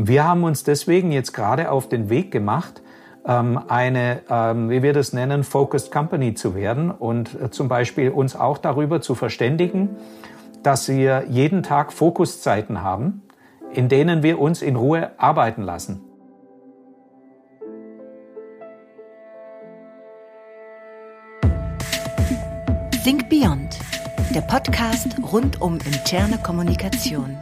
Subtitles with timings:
[0.00, 2.82] Wir haben uns deswegen jetzt gerade auf den Weg gemacht,
[3.26, 8.10] ähm, eine, ähm, wie wir das nennen, Focused Company zu werden und äh, zum Beispiel
[8.10, 9.96] uns auch darüber zu verständigen,
[10.62, 13.22] dass wir jeden Tag Fokuszeiten haben,
[13.72, 16.00] in denen wir uns in Ruhe arbeiten lassen.
[23.02, 23.80] Think Beyond,
[24.32, 27.36] der Podcast rund um interne Kommunikation.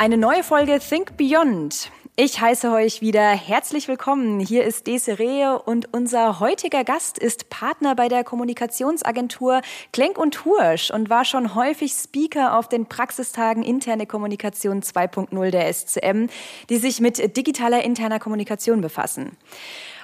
[0.00, 1.90] Eine neue Folge Think Beyond.
[2.16, 4.40] Ich heiße euch wieder herzlich willkommen.
[4.40, 9.60] Hier ist Desiree und unser heutiger Gast ist Partner bei der Kommunikationsagentur
[9.92, 15.70] Klenk und Hursch und war schon häufig Speaker auf den Praxistagen Interne Kommunikation 2.0 der
[15.70, 16.28] SCM,
[16.70, 19.36] die sich mit digitaler interner Kommunikation befassen.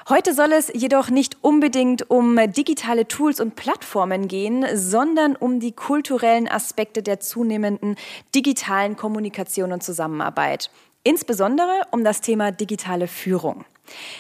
[0.09, 5.73] Heute soll es jedoch nicht unbedingt um digitale Tools und Plattformen gehen, sondern um die
[5.73, 7.97] kulturellen Aspekte der zunehmenden
[8.33, 10.71] digitalen Kommunikation und Zusammenarbeit.
[11.03, 13.65] Insbesondere um das Thema digitale Führung.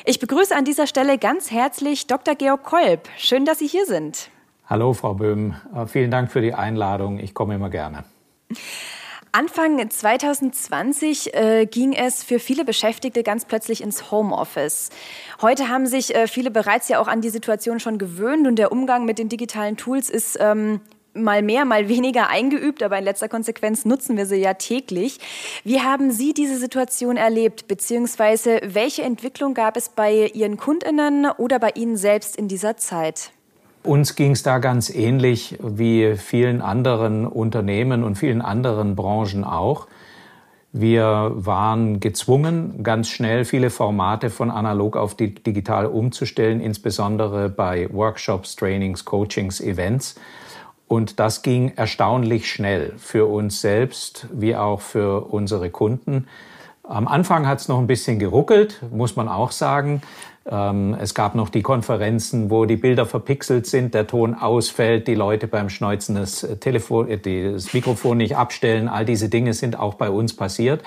[0.04, 2.34] Ich begrüße an dieser Stelle ganz herzlich Dr.
[2.34, 3.08] Georg Kolb.
[3.16, 4.30] Schön, dass Sie hier sind.
[4.66, 5.54] Hallo, Frau Böhm.
[5.72, 7.20] Äh, vielen Dank für die Einladung.
[7.20, 8.02] Ich komme immer gerne.
[9.36, 14.88] Anfang 2020 äh, ging es für viele Beschäftigte ganz plötzlich ins Homeoffice.
[15.42, 18.72] Heute haben sich äh, viele bereits ja auch an die Situation schon gewöhnt und der
[18.72, 20.80] Umgang mit den digitalen Tools ist ähm,
[21.12, 25.18] mal mehr, mal weniger eingeübt, aber in letzter Konsequenz nutzen wir sie ja täglich.
[25.64, 31.58] Wie haben Sie diese Situation erlebt, beziehungsweise welche Entwicklung gab es bei Ihren Kundinnen oder
[31.58, 33.32] bei Ihnen selbst in dieser Zeit?
[33.86, 39.86] Uns ging es da ganz ähnlich wie vielen anderen Unternehmen und vielen anderen Branchen auch.
[40.72, 48.56] Wir waren gezwungen, ganz schnell viele Formate von analog auf digital umzustellen, insbesondere bei Workshops,
[48.56, 50.16] Trainings, Coachings, Events.
[50.88, 56.26] Und das ging erstaunlich schnell für uns selbst wie auch für unsere Kunden.
[56.82, 60.02] Am Anfang hat es noch ein bisschen geruckelt, muss man auch sagen.
[60.48, 65.14] Ähm, es gab noch die Konferenzen, wo die Bilder verpixelt sind, der Ton ausfällt, die
[65.14, 68.88] Leute beim Schneuzen das, äh, Telefon, äh, das Mikrofon nicht abstellen.
[68.88, 70.82] All diese Dinge sind auch bei uns passiert.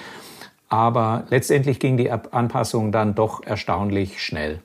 [0.69, 4.59] Aber letztendlich ging die Anpassung dann doch erstaunlich schnell.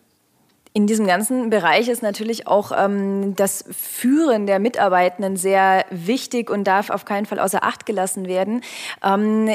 [0.76, 6.64] In diesem ganzen Bereich ist natürlich auch ähm, das Führen der Mitarbeitenden sehr wichtig und
[6.64, 8.60] darf auf keinen Fall außer Acht gelassen werden.
[9.02, 9.50] Ähm,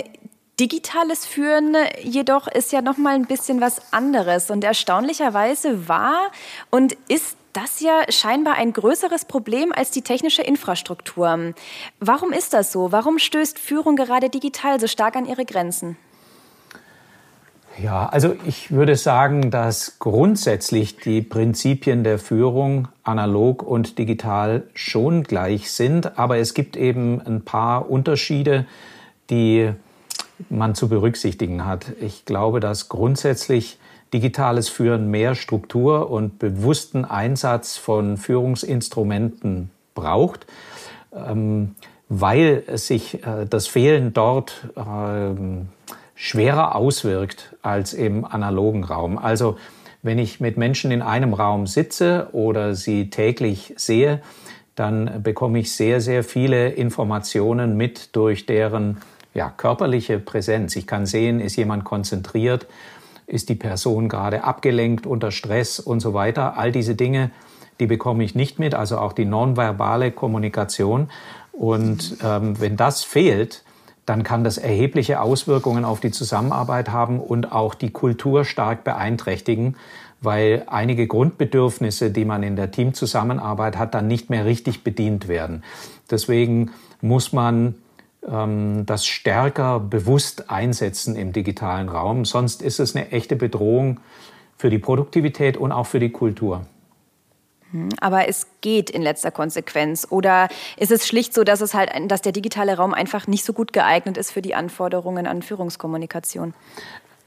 [0.59, 6.31] Digitales Führen jedoch ist ja noch mal ein bisschen was anderes und erstaunlicherweise war
[6.69, 11.53] und ist das ja scheinbar ein größeres Problem als die technische Infrastruktur.
[12.01, 12.91] Warum ist das so?
[12.91, 15.97] Warum stößt Führung gerade digital so stark an ihre Grenzen?
[17.81, 25.23] Ja, also ich würde sagen, dass grundsätzlich die Prinzipien der Führung analog und digital schon
[25.23, 28.65] gleich sind, aber es gibt eben ein paar Unterschiede,
[29.29, 29.73] die
[30.49, 31.93] man zu berücksichtigen hat.
[31.99, 33.77] Ich glaube, dass grundsätzlich
[34.13, 40.47] digitales Führen mehr Struktur und bewussten Einsatz von Führungsinstrumenten braucht,
[41.13, 41.75] ähm,
[42.07, 45.67] weil sich äh, das Fehlen dort ähm,
[46.15, 49.17] schwerer auswirkt als im analogen Raum.
[49.17, 49.57] Also
[50.01, 54.21] wenn ich mit Menschen in einem Raum sitze oder sie täglich sehe,
[54.75, 58.97] dann bekomme ich sehr, sehr viele Informationen mit durch deren
[59.39, 60.75] ja, körperliche Präsenz.
[60.75, 62.67] Ich kann sehen, ist jemand konzentriert,
[63.25, 66.57] ist die Person gerade abgelenkt unter Stress und so weiter.
[66.57, 67.31] All diese Dinge,
[67.79, 71.09] die bekomme ich nicht mit, also auch die nonverbale Kommunikation.
[71.53, 73.63] Und ähm, wenn das fehlt,
[74.05, 79.77] dann kann das erhebliche Auswirkungen auf die Zusammenarbeit haben und auch die Kultur stark beeinträchtigen,
[80.19, 85.63] weil einige Grundbedürfnisse, die man in der Teamzusammenarbeit hat, dann nicht mehr richtig bedient werden.
[86.11, 87.75] Deswegen muss man
[88.21, 92.25] das stärker bewusst einsetzen im digitalen Raum.
[92.25, 93.99] Sonst ist es eine echte Bedrohung
[94.57, 96.65] für die Produktivität und auch für die Kultur.
[97.71, 100.07] Hm, aber es geht in letzter Konsequenz.
[100.09, 103.53] Oder ist es schlicht so, dass es halt, dass der digitale Raum einfach nicht so
[103.53, 106.53] gut geeignet ist für die Anforderungen an Führungskommunikation?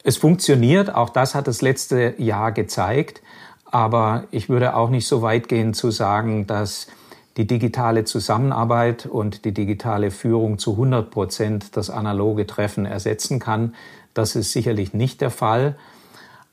[0.05, 3.23] Es funktioniert, auch das hat das letzte Jahr gezeigt.
[3.65, 6.89] Aber ich würde auch nicht so weit gehen zu sagen, dass
[7.37, 13.75] die digitale Zusammenarbeit und die digitale Führung zu 100 Prozent das analoge Treffen ersetzen kann.
[14.15, 15.77] Das ist sicherlich nicht der Fall.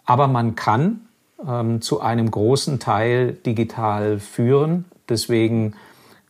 [0.05, 1.01] Aber man kann
[1.45, 4.85] ähm, zu einem großen Teil digital führen.
[5.09, 5.73] Deswegen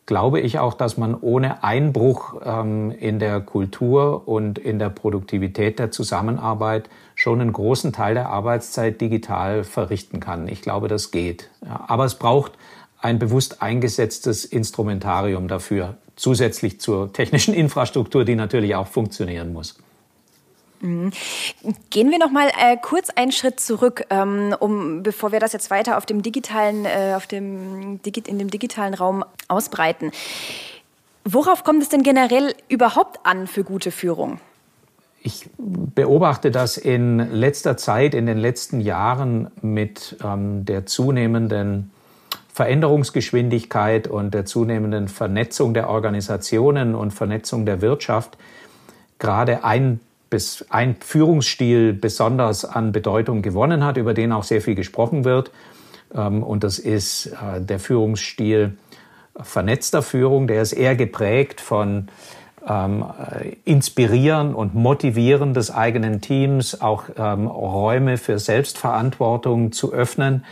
[0.06, 5.78] glaube ich auch, dass man ohne Einbruch ähm, in der Kultur und in der Produktivität
[5.78, 10.48] der Zusammenarbeit schon einen großen Teil der Arbeitszeit digital verrichten kann.
[10.48, 11.48] Ich glaube, das geht.
[11.64, 12.52] Ja, aber es braucht
[13.00, 19.76] ein bewusst eingesetztes Instrumentarium dafür, zusätzlich zur technischen Infrastruktur, die natürlich auch funktionieren muss.
[20.80, 21.10] Mhm.
[21.90, 25.70] Gehen wir noch mal äh, kurz einen Schritt zurück, ähm, um bevor wir das jetzt
[25.70, 30.10] weiter auf dem digitalen, äh, auf dem in dem digitalen Raum ausbreiten.
[31.24, 34.40] Worauf kommt es denn generell überhaupt an für gute Führung?
[35.22, 41.90] Ich beobachte das in letzter Zeit, in den letzten Jahren mit ähm, der zunehmenden
[42.60, 48.36] Veränderungsgeschwindigkeit und der zunehmenden Vernetzung der Organisationen und Vernetzung der Wirtschaft
[49.18, 49.98] gerade ein,
[50.28, 55.52] bis ein Führungsstil besonders an Bedeutung gewonnen hat, über den auch sehr viel gesprochen wird.
[56.14, 58.76] Ähm, und das ist äh, der Führungsstil
[59.40, 60.46] vernetzter Führung.
[60.46, 62.08] Der ist eher geprägt von
[62.68, 63.06] ähm,
[63.64, 70.44] Inspirieren und Motivieren des eigenen Teams, auch ähm, Räume für Selbstverantwortung zu öffnen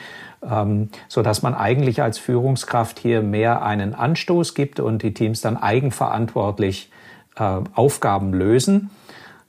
[0.43, 5.40] ähm, so dass man eigentlich als Führungskraft hier mehr einen Anstoß gibt und die Teams
[5.40, 6.90] dann eigenverantwortlich
[7.37, 8.90] äh, Aufgaben lösen.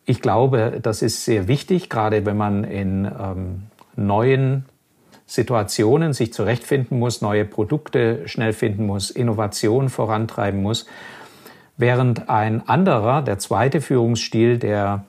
[0.05, 3.63] Ich glaube, das ist sehr wichtig, gerade wenn man in ähm,
[3.95, 4.65] neuen
[5.27, 10.87] Situationen sich zurechtfinden muss, neue Produkte schnell finden muss, Innovation vorantreiben muss.
[11.77, 15.05] Während ein anderer, der zweite Führungsstil, der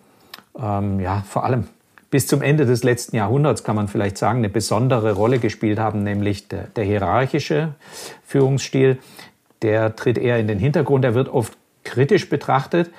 [0.61, 1.69] ähm, ja vor allem
[2.11, 6.03] bis zum Ende des letzten Jahrhunderts, kann man vielleicht sagen, eine besondere Rolle gespielt haben,
[6.03, 7.75] nämlich der, der hierarchische
[8.25, 8.99] Führungsstil.
[9.63, 12.91] Der tritt eher in den Hintergrund, er wird oft kritisch betrachtet.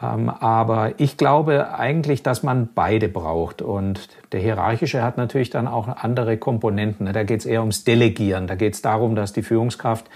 [0.00, 3.62] Ähm, aber ich glaube eigentlich, dass man beide braucht.
[3.62, 7.12] Und der hierarchische hat natürlich dann auch andere Komponenten.
[7.12, 8.46] Da geht es eher ums Delegieren.
[8.46, 10.06] Da geht es darum, dass die Führungskraft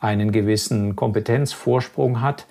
[0.00, 2.46] einen gewissen Kompetenzvorsprung hat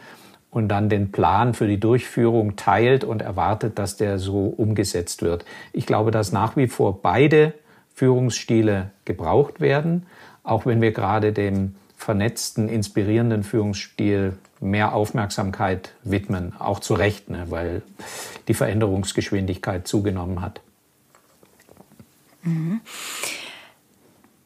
[0.57, 5.45] und dann den Plan für die Durchführung teilt und erwartet, dass der so umgesetzt wird.
[5.71, 7.53] Ich glaube, dass nach wie vor beide
[7.93, 10.07] Führungsstile gebraucht werden,
[10.43, 17.45] auch wenn wir gerade dem vernetzten, inspirierenden Führungsstil mehr Aufmerksamkeit widmen, auch zu Recht, ne,
[17.49, 17.83] weil
[18.47, 20.61] die Veränderungsgeschwindigkeit zugenommen hat.
[22.41, 22.81] Mhm.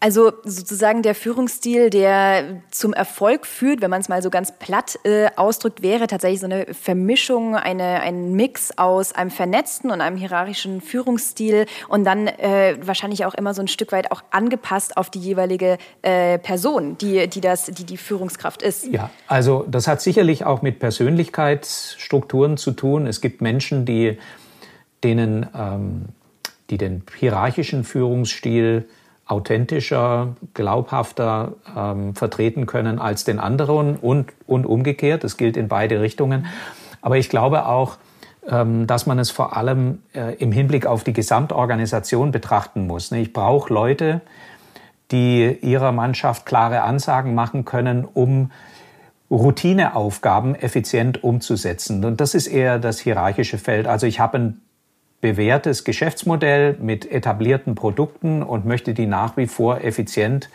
[0.03, 4.97] Also sozusagen der Führungsstil, der zum Erfolg führt, wenn man es mal so ganz platt
[5.03, 10.17] äh, ausdrückt, wäre tatsächlich so eine Vermischung, eine, ein Mix aus einem vernetzten und einem
[10.17, 15.11] hierarchischen Führungsstil und dann äh, wahrscheinlich auch immer so ein Stück weit auch angepasst auf
[15.11, 18.87] die jeweilige äh, Person, die, die, das, die die Führungskraft ist.
[18.87, 23.05] Ja, also das hat sicherlich auch mit Persönlichkeitsstrukturen zu tun.
[23.05, 24.17] Es gibt Menschen, die
[25.03, 26.05] denen, ähm,
[26.71, 28.87] die den hierarchischen Führungsstil
[29.31, 35.23] authentischer, glaubhafter ähm, vertreten können als den anderen und, und umgekehrt.
[35.23, 36.47] Das gilt in beide Richtungen.
[37.01, 37.97] Aber ich glaube auch,
[38.47, 43.11] ähm, dass man es vor allem äh, im Hinblick auf die Gesamtorganisation betrachten muss.
[43.11, 43.21] Ne?
[43.21, 44.21] Ich brauche Leute,
[45.11, 48.51] die ihrer Mannschaft klare Ansagen machen können, um
[49.29, 52.03] Routineaufgaben effizient umzusetzen.
[52.03, 53.87] Und das ist eher das hierarchische Feld.
[53.87, 54.61] Also ich habe ein
[55.21, 60.49] bewährtes Geschäftsmodell mit etablierten Produkten und möchte die nach wie vor effizient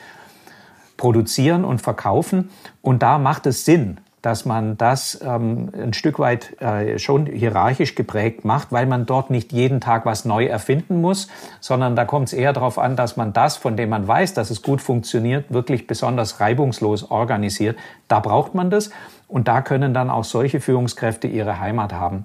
[0.97, 2.51] produzieren und verkaufen.
[2.83, 7.95] Und da macht es Sinn, dass man das ähm, ein Stück weit äh, schon hierarchisch
[7.95, 11.29] geprägt macht, weil man dort nicht jeden Tag was neu erfinden muss,
[11.61, 14.51] sondern da kommt es eher darauf an, dass man das, von dem man weiß, dass
[14.51, 17.79] es gut funktioniert, wirklich besonders reibungslos organisiert.
[18.09, 18.91] Da braucht man das
[19.29, 22.25] und da können dann auch solche Führungskräfte ihre Heimat haben.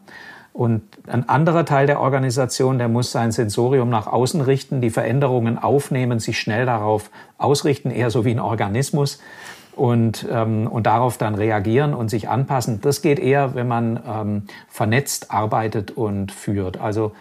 [0.54, 5.58] Und ein anderer Teil der Organisation, der muss sein Sensorium nach außen richten, die Veränderungen
[5.58, 9.20] aufnehmen, sich schnell darauf ausrichten, eher so wie ein Organismus
[9.76, 12.82] und, ähm, und darauf dann reagieren und sich anpassen.
[12.82, 16.80] Das geht eher, wenn man ähm, vernetzt arbeitet und führt.
[16.80, 17.14] Also,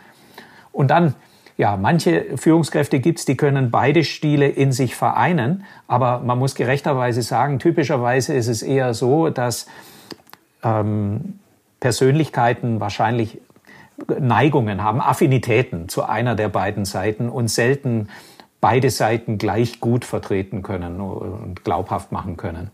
[0.72, 1.14] und dann,
[1.56, 7.22] ja, manche Führungskräfte gibt's, die können beide Stile in sich vereinen, aber man muss gerechterweise
[7.22, 9.66] sagen, typischerweise ist es eher so, dass
[10.64, 11.39] ähm,
[11.80, 13.40] Persönlichkeiten wahrscheinlich
[14.18, 18.08] Neigungen haben, Affinitäten zu einer der beiden Seiten und selten
[18.60, 22.70] beide Seiten gleich gut vertreten können und glaubhaft machen können.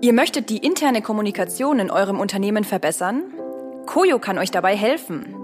[0.00, 3.22] Ihr möchtet die interne Kommunikation in eurem Unternehmen verbessern?
[3.86, 5.34] Koyo kann euch dabei helfen.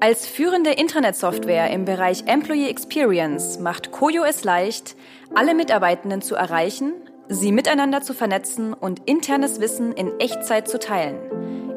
[0.00, 4.96] Als führende Internetsoftware im Bereich Employee Experience macht Koyo es leicht,
[5.34, 6.94] alle Mitarbeitenden zu erreichen,
[7.28, 11.18] sie miteinander zu vernetzen und internes Wissen in Echtzeit zu teilen.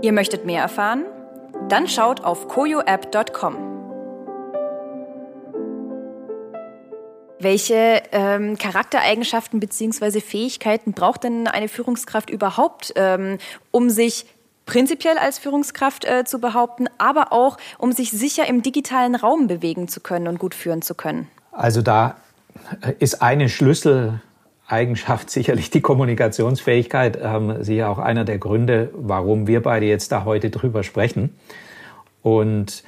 [0.02, 1.06] Ihr möchtet mehr erfahren?
[1.70, 3.56] Dann schaut auf koyoapp.com.
[7.40, 10.20] Welche ähm, Charaktereigenschaften bzw.
[10.22, 13.38] Fähigkeiten braucht denn eine Führungskraft überhaupt, ähm,
[13.72, 14.26] um sich
[14.66, 19.88] prinzipiell als Führungskraft äh, zu behaupten, aber auch um sich sicher im digitalen Raum bewegen
[19.88, 21.28] zu können und gut führen zu können?
[21.52, 22.16] Also da
[22.82, 23.50] äh, ist eine
[24.66, 30.26] Schlüsseleigenschaft sicherlich die Kommunikationsfähigkeit, ähm, sicher auch einer der Gründe, warum wir beide jetzt da
[30.26, 31.36] heute drüber sprechen.
[32.24, 32.84] Und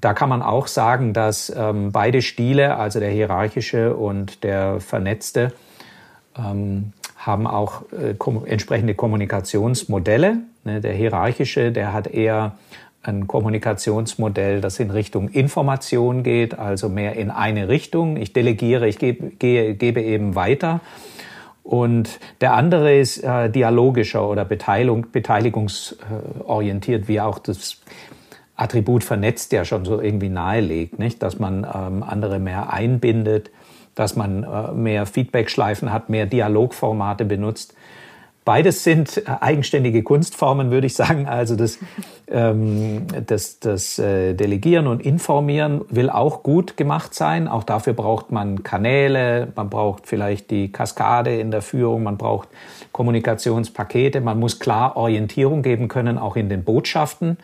[0.00, 5.52] da kann man auch sagen, dass ähm, beide Stile, also der hierarchische und der vernetzte,
[6.36, 10.38] ähm, haben auch äh, kom entsprechende Kommunikationsmodelle.
[10.64, 12.56] Ne, der hierarchische, der hat eher
[13.02, 18.16] ein Kommunikationsmodell, das in Richtung Information geht, also mehr in eine Richtung.
[18.16, 20.80] Ich delegiere, ich gebe, gehe, gebe eben weiter.
[21.64, 27.80] Und der andere ist äh, dialogischer oder Beteiligung, beteiligungsorientiert, wie auch das
[28.56, 31.22] Attribut vernetzt ja schon so irgendwie nahelegt, nicht?
[31.22, 33.50] dass man ähm, andere mehr einbindet,
[33.94, 37.74] dass man äh, mehr Feedback-Schleifen hat, mehr Dialogformate benutzt.
[38.44, 41.28] Beides sind äh, eigenständige Kunstformen, würde ich sagen.
[41.28, 41.78] Also das,
[42.28, 47.46] ähm, das, das äh, Delegieren und Informieren will auch gut gemacht sein.
[47.46, 52.48] Auch dafür braucht man Kanäle, man braucht vielleicht die Kaskade in der Führung, man braucht
[52.90, 57.38] Kommunikationspakete, man muss klar Orientierung geben können, auch in den Botschaften.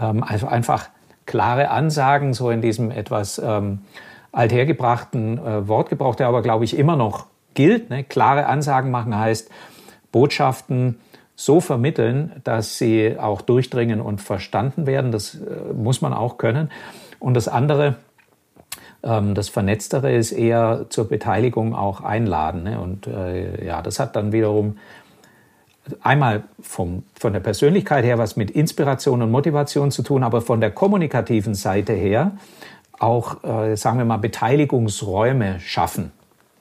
[0.00, 0.90] Ähm, also einfach
[1.26, 3.80] klare Ansagen, so in diesem etwas ähm,
[4.30, 7.90] althergebrachten äh, Wortgebrauch, der aber, glaube ich, immer noch gilt.
[7.90, 8.04] Ne?
[8.04, 9.50] Klare Ansagen machen heißt,
[10.12, 10.98] Botschaften
[11.36, 15.12] so vermitteln, dass sie auch durchdringen und verstanden werden.
[15.12, 16.70] Das äh, muss man auch können.
[17.18, 17.96] Und das andere,
[19.02, 22.62] ähm, das Vernetztere ist eher zur Beteiligung auch einladen.
[22.62, 22.80] Ne?
[22.80, 24.78] Und äh, ja, das hat dann wiederum
[26.00, 30.60] einmal vom, von der Persönlichkeit her was mit Inspiration und Motivation zu tun, aber von
[30.60, 32.32] der kommunikativen Seite her
[32.98, 36.12] auch, äh, sagen wir mal, Beteiligungsräume schaffen.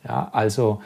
[0.04, 0.82] Ja, also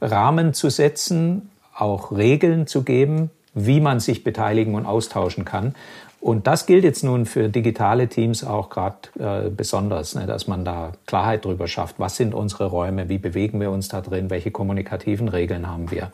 [0.00, 5.74] Rahmen zu setzen, auch Regeln zu geben, wie man sich beteiligen und austauschen kann.
[6.20, 10.64] Und das gilt jetzt nun für digitale Teams auch gerade äh, besonders, ne, dass man
[10.64, 11.96] da Klarheit drüber schafft.
[11.98, 13.10] Was sind unsere Räume?
[13.10, 14.30] Wie bewegen wir uns da drin?
[14.30, 16.12] Welche kommunikativen Regeln haben wir?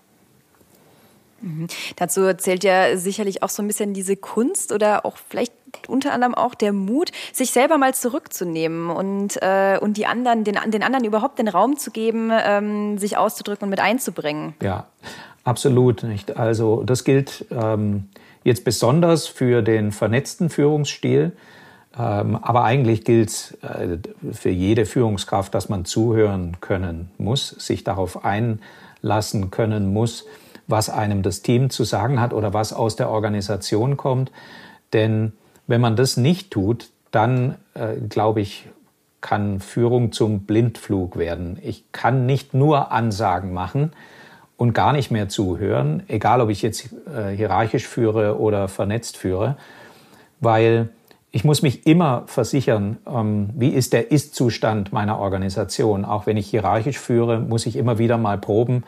[1.43, 1.69] Mhm.
[1.95, 5.52] Dazu zählt ja sicherlich auch so ein bisschen diese Kunst oder auch vielleicht
[5.87, 10.59] unter anderem auch der Mut, sich selber mal zurückzunehmen und, äh, und die anderen, den,
[10.67, 14.55] den anderen überhaupt den Raum zu geben, ähm, sich auszudrücken und mit einzubringen.
[14.61, 14.87] Ja,
[15.44, 16.37] absolut nicht.
[16.37, 18.09] Also das gilt ähm,
[18.44, 21.32] jetzt besonders für den vernetzten Führungsstil.
[21.99, 23.99] Ähm, aber eigentlich gilt es äh,
[24.32, 30.25] für jede Führungskraft, dass man zuhören können muss, sich darauf einlassen können muss,
[30.68, 34.30] was einem das Team zu sagen hat oder was aus der Organisation kommt.
[34.92, 35.32] Denn
[35.66, 38.68] wenn man das nicht tut, dann, äh, glaube ich,
[39.20, 41.59] kann Führung zum Blindflug werden.
[41.62, 43.92] Ich kann nicht nur Ansagen machen
[44.61, 49.57] und gar nicht mehr zuhören, egal ob ich jetzt äh, hierarchisch führe oder vernetzt führe,
[50.40, 50.90] weil
[51.31, 56.05] ich muss mich immer versichern, ähm, wie ist der Ist-Zustand meiner Organisation.
[56.05, 58.85] Auch wenn ich hierarchisch führe, muss ich immer wieder mal proben,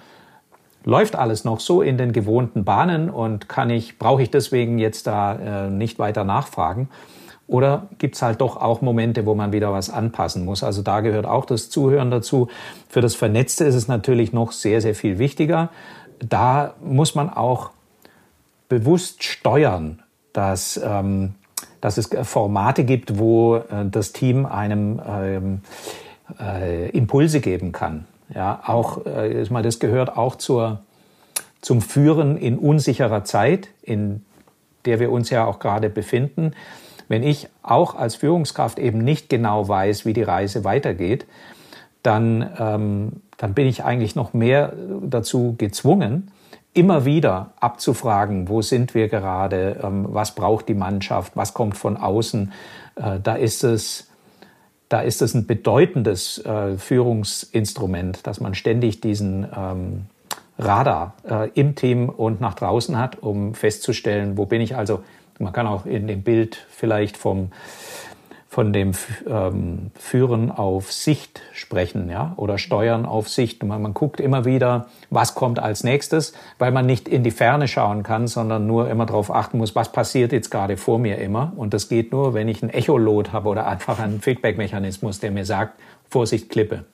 [0.85, 5.07] läuft alles noch so in den gewohnten Bahnen und kann ich, brauche ich deswegen jetzt
[5.07, 6.91] da äh, nicht weiter nachfragen?
[7.47, 10.63] Oder gibt es halt doch auch Momente, wo man wieder was anpassen muss?
[10.63, 12.49] Also da gehört auch das Zuhören dazu.
[12.89, 15.71] Für das Vernetzte ist es natürlich noch sehr, sehr viel wichtiger.
[16.21, 17.71] Da muss man auch
[18.69, 21.35] bewusst steuern, dass, ähm,
[21.81, 25.61] dass es Formate gibt, wo äh, das Team einem ähm,
[26.41, 28.07] äh, Impulse geben kann.
[28.35, 30.81] Ja, auch, äh, mal, das gehört auch zur,
[31.61, 34.25] zum Führen in unsicherer Zeit, in
[34.85, 36.53] der wir uns ja auch gerade befinden.
[37.09, 41.27] Wenn ich auch als Führungskraft eben nicht genau weiß, wie die Reise weitergeht,
[42.03, 46.31] dann, ähm, dann bin ich eigentlich noch mehr dazu gezwungen,
[46.75, 51.97] immer wieder abzufragen, wo sind wir gerade, ähm, was braucht die Mannschaft, was kommt von
[51.97, 52.53] außen.
[52.97, 54.09] Äh, da ist es
[54.93, 60.03] da ist es ein bedeutendes äh, Führungsinstrument, dass man ständig diesen ähm,
[60.59, 64.77] Radar äh, im Team und nach draußen hat, um festzustellen, wo bin ich.
[64.77, 65.03] Also
[65.43, 67.51] man kann auch in dem Bild vielleicht vom
[68.53, 68.93] von dem
[69.27, 73.65] ähm, Führen auf Sicht sprechen, ja, oder Steuern auf Sicht.
[73.65, 77.67] Man, man guckt immer wieder, was kommt als nächstes, weil man nicht in die Ferne
[77.67, 81.55] schauen kann, sondern nur immer darauf achten muss, was passiert jetzt gerade vor mir immer.
[81.57, 85.47] Und das geht nur, wenn ich ein Echolot habe oder einfach einen Feedback-Mechanismus, der mir
[85.47, 85.81] sagt,
[86.11, 86.85] Vorsicht, Klippe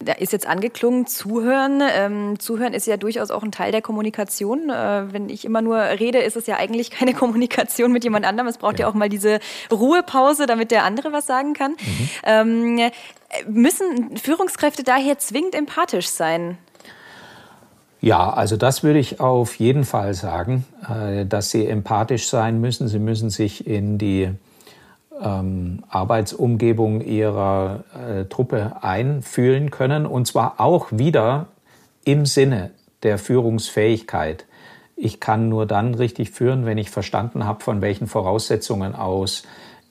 [0.00, 1.82] da ist jetzt angeklungen, zuhören.
[1.82, 4.70] Ähm, zuhören ist ja durchaus auch ein Teil der Kommunikation.
[4.70, 8.48] Äh, wenn ich immer nur rede, ist es ja eigentlich keine Kommunikation mit jemand anderem.
[8.48, 11.72] Es braucht ja, ja auch mal diese Ruhepause, damit der andere was sagen kann.
[11.72, 12.08] Mhm.
[12.24, 12.90] Ähm,
[13.48, 16.58] müssen Führungskräfte daher zwingend empathisch sein?
[18.00, 22.86] Ja, also das würde ich auf jeden Fall sagen, äh, dass sie empathisch sein müssen.
[22.88, 24.30] Sie müssen sich in die
[25.22, 31.46] ähm, Arbeitsumgebung ihrer äh, Truppe einfühlen können und zwar auch wieder
[32.04, 32.70] im Sinne
[33.02, 34.46] der Führungsfähigkeit.
[34.96, 39.42] Ich kann nur dann richtig führen, wenn ich verstanden habe, von welchen Voraussetzungen aus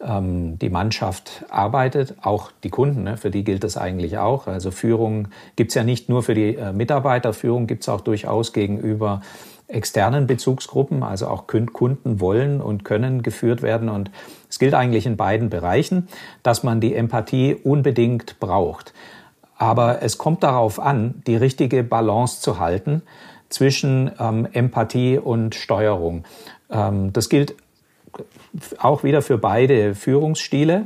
[0.01, 4.47] ähm, die Mannschaft arbeitet, auch die Kunden, ne, für die gilt das eigentlich auch.
[4.47, 9.21] Also Führung gibt's ja nicht nur für die äh, Mitarbeiter, Führung gibt's auch durchaus gegenüber
[9.67, 13.89] externen Bezugsgruppen, also auch Kunden wollen und können geführt werden.
[13.89, 14.11] Und
[14.53, 16.07] es gilt eigentlich in beiden Bereichen,
[16.43, 18.93] dass man die Empathie unbedingt braucht.
[19.57, 23.01] Aber es kommt darauf an, die richtige Balance zu halten
[23.49, 26.25] zwischen ähm, Empathie und Steuerung.
[26.69, 27.55] Ähm, das gilt
[28.77, 30.85] auch wieder für beide Führungsstile.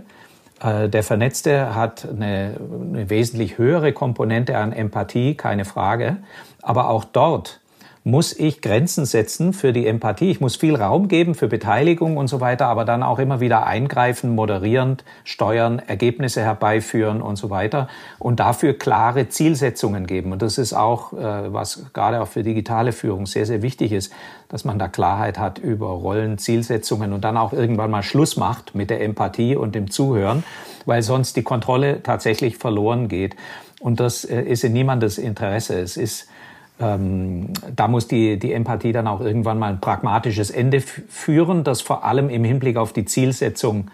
[0.61, 6.19] Äh, der Vernetzte hat eine, eine wesentlich höhere Komponente an Empathie, keine Frage.
[6.61, 7.59] Aber auch dort
[8.07, 10.31] muss ich Grenzen setzen für die Empathie.
[10.31, 13.67] Ich muss viel Raum geben für Beteiligung und so weiter, aber dann auch immer wieder
[13.67, 20.31] eingreifen, moderierend, steuern, Ergebnisse herbeiführen und so weiter und dafür klare Zielsetzungen geben.
[20.31, 24.13] Und das ist auch, äh, was gerade auch für digitale Führung sehr, sehr wichtig ist,
[24.47, 28.73] dass man da Klarheit hat über Rollen, Zielsetzungen und dann auch irgendwann mal Schluss macht
[28.73, 30.45] mit der Empathie und dem Zuhören,
[30.85, 33.35] weil sonst die Kontrolle tatsächlich verloren geht.
[33.81, 35.77] Und das äh, ist in niemandes Interesse.
[35.77, 36.29] Es ist
[36.79, 41.81] ähm, da muss die, die Empathie dann auch irgendwann mal ein pragmatisches Ende führen, das
[41.81, 43.89] vor allem im Hinblick auf die Zielsetzung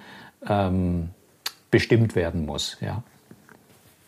[0.47, 1.09] ähm,
[1.71, 2.77] bestimmt werden muss.
[2.81, 3.03] Ja.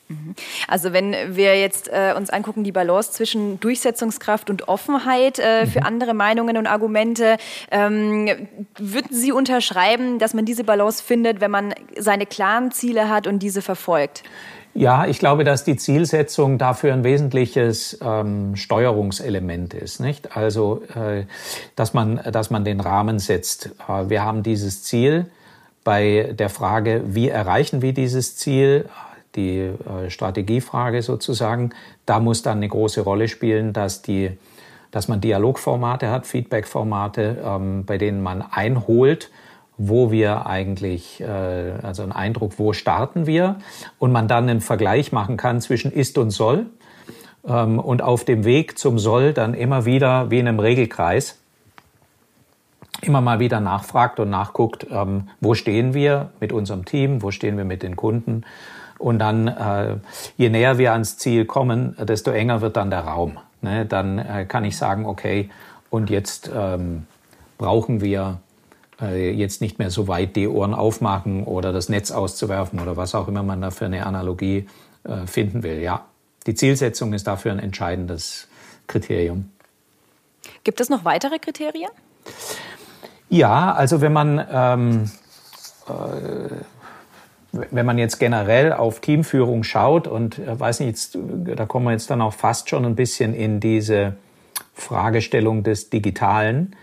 [0.08, 0.36] Mhm.
[0.68, 5.80] Also wenn wir jetzt äh, uns angucken, die Balance zwischen Durchsetzungskraft und Offenheit äh, für
[5.80, 5.86] mhm.
[5.86, 7.38] andere Meinungen und Argumente,
[7.72, 8.30] ähm,
[8.78, 13.40] würden Sie unterschreiben, dass man diese Balance findet, wenn man seine klaren Ziele hat und
[13.40, 14.24] diese verfolgt?
[14.78, 20.36] Ja, ich glaube, dass die Zielsetzung dafür ein wesentliches ähm, Steuerungselement ist, nicht?
[20.36, 21.24] Also, äh,
[21.78, 23.70] dass man, dass man den Rahmen setzt.
[23.88, 25.28] Äh, wir haben dieses Ziel
[25.86, 28.90] bei der Frage, wie erreichen wir dieses Ziel?
[29.38, 31.70] Die äh, Strategiefrage sozusagen.
[32.06, 34.38] Da muss dann eine große Rolle spielen, dass die,
[34.92, 39.30] dass man Dialogformate hat, Feedbackformate, ähm, bei denen man einholt,
[39.78, 43.58] wo wir eigentlich, äh, also einen Eindruck, wo starten wir
[44.00, 46.68] und man dann einen Vergleich machen kann zwischen ist und soll
[47.48, 51.40] ähm, und auf dem Weg zum soll dann immer wieder wie in einem Regelkreis
[53.02, 57.58] immer mal wieder nachfragt und nachguckt, ähm, wo stehen wir mit unserem Team, wo stehen
[57.58, 58.44] wir mit den Kunden
[58.98, 59.98] und dann, äh,
[60.38, 63.38] je näher wir ans Ziel kommen, desto enger wird dann der Raum.
[63.62, 63.86] Ne?
[63.86, 65.50] Dann äh, kann ich sagen, okay,
[65.90, 67.06] und jetzt ähm,
[67.58, 68.40] brauchen wir
[69.04, 73.28] jetzt nicht mehr so weit die Ohren aufmachen oder das Netz auszuwerfen oder was auch
[73.28, 74.68] immer man da für eine Analogie
[75.04, 75.82] äh, finden will.
[75.82, 76.06] Ja,
[76.48, 78.48] die Zielsetzung ist dafür ein entscheidendes
[78.88, 79.50] Kriterium.
[80.64, 81.90] Gibt es noch weitere Kriterien?
[83.30, 85.12] Ja, also wenn man ähm,
[85.88, 86.56] äh,
[87.72, 91.92] wenn man jetzt generell auf Teamführung schaut und äh, weiß nicht, jetzt, da kommen wir
[91.92, 94.16] jetzt dann auch fast schon ein bisschen in diese
[94.74, 96.76] Fragestellung des Digitalen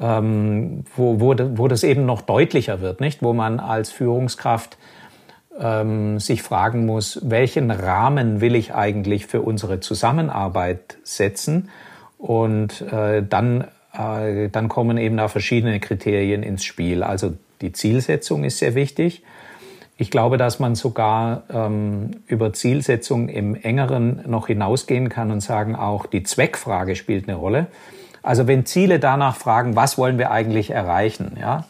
[0.00, 3.22] ähm, wo, wo, wo das eben noch deutlicher wird, nicht?
[3.22, 4.78] Wo man als Führungskraft
[5.58, 11.68] ähm, sich fragen muss, welchen Rahmen will ich eigentlich für unsere Zusammenarbeit setzen?
[12.18, 17.02] Und äh, dann, äh, dann kommen eben da verschiedene Kriterien ins Spiel.
[17.02, 19.22] Also die Zielsetzung ist sehr wichtig.
[19.96, 25.76] Ich glaube, dass man sogar ähm, über Zielsetzung im engeren noch hinausgehen kann und sagen,
[25.76, 27.66] auch die Zweckfrage spielt eine Rolle.
[28.22, 31.64] Also wenn Ziele danach fragen, was wollen wir eigentlich erreichen, ja,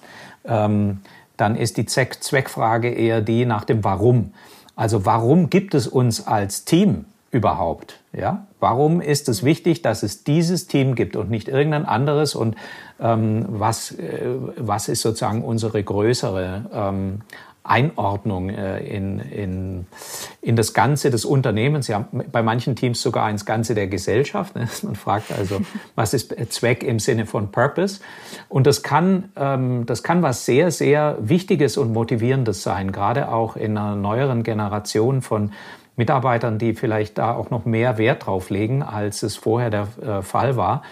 [0.44, 1.00] ähm,
[1.36, 4.34] dann ist die Zweck Zweckfrage eher die nach dem Warum.
[4.76, 8.00] Also warum gibt es uns als Team überhaupt?
[8.12, 12.34] Ja, warum ist es wichtig, dass es dieses Team gibt und nicht irgendein anderes?
[12.34, 12.56] Und
[13.00, 14.20] ähm, was, äh,
[14.56, 17.20] was ist sozusagen unsere größere ähm,
[17.62, 19.86] Einordnung äh, in, in,
[20.40, 24.56] in das Ganze des Unternehmens, ja bei manchen Teams sogar ins Ganze der Gesellschaft.
[24.56, 24.68] Ne?
[24.82, 25.60] Man fragt also,
[25.94, 28.00] was ist Zweck im Sinne von Purpose?
[28.48, 33.56] Und das kann, ähm, das kann was sehr, sehr Wichtiges und Motivierendes sein, gerade auch
[33.56, 35.52] in einer neueren Generation von
[35.96, 40.22] Mitarbeitern, die vielleicht da auch noch mehr Wert drauf legen, als es vorher der äh,
[40.22, 40.82] Fall war.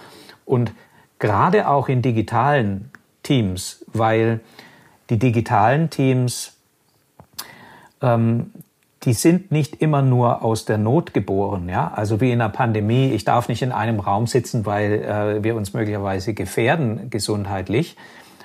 [0.44, 0.72] Und
[1.18, 2.90] gerade auch in digitalen
[3.22, 4.40] Teams, weil
[5.09, 6.57] die digitalen Teams
[8.02, 8.50] ähm,
[9.04, 11.92] die sind nicht immer nur aus der Not geboren, ja.
[11.94, 15.54] Also wie in der Pandemie, ich darf nicht in einem Raum sitzen, weil äh, wir
[15.54, 17.96] uns möglicherweise gefährden gesundheitlich,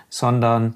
[0.10, 0.76] sondern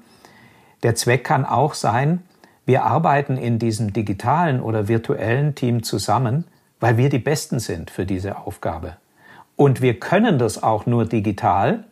[0.82, 2.22] der Zweck kann auch sein,
[2.66, 6.44] wir arbeiten in diesem digitalen oder virtuellen Team zusammen,
[6.80, 8.96] weil wir die Besten sind für diese Aufgabe.
[9.56, 11.84] Und wir können das auch nur digital,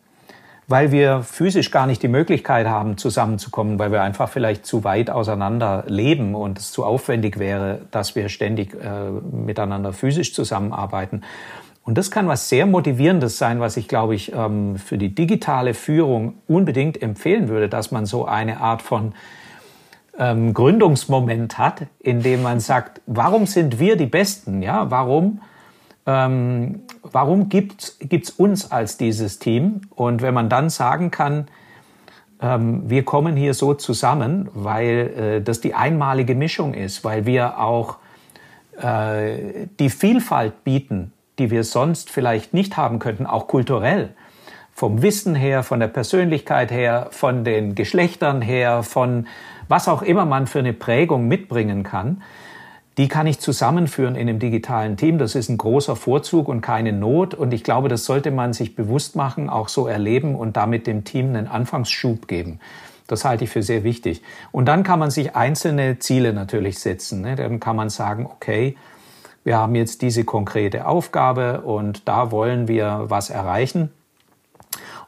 [0.67, 5.09] weil wir physisch gar nicht die Möglichkeit haben, zusammenzukommen, weil wir einfach vielleicht zu weit
[5.09, 11.21] auseinander leben und es zu aufwendig wäre, dass wir ständig äh, miteinander physisch zusammenarbeiten.
[11.83, 15.73] Und das kann was sehr Motivierendes sein, was ich, glaube ich, ähm, für die digitale
[15.73, 19.13] Führung unbedingt empfehlen würde, dass man so eine Art von
[20.19, 24.61] ähm, Gründungsmoment hat, in dem man sagt, warum sind wir die Besten?
[24.61, 25.39] Ja, warum
[26.07, 29.81] ähm, warum gibt es uns als dieses Team?
[29.93, 31.49] Und wenn man dann sagen kann,
[32.41, 37.59] ähm, wir kommen hier so zusammen, weil äh, das die einmalige Mischung ist, weil wir
[37.59, 37.97] auch
[38.81, 44.15] äh, die Vielfalt bieten, die wir sonst vielleicht nicht haben könnten, auch kulturell.
[44.71, 49.27] Vom Wissen her, von der Persönlichkeit her, von den Geschlechtern her, von
[49.67, 52.21] was auch immer man für eine Prägung mitbringen kann
[52.97, 55.19] die kann ich zusammenführen in einem digitalen Team.
[55.19, 57.35] Das ist ein großer Vorzug und keine Not.
[57.35, 61.03] Und ich glaube, das sollte man sich bewusst machen, auch so erleben und damit dem
[61.03, 62.59] Team einen Anfangsschub geben.
[63.05, 64.23] Das halte ich für sehr wichtig.
[64.51, 67.21] Und dann kann man sich einzelne Ziele natürlich setzen.
[67.21, 67.35] Ne?
[67.35, 68.75] Dann kann man sagen, okay,
[69.43, 73.91] wir haben jetzt diese konkrete Aufgabe und da wollen wir was erreichen.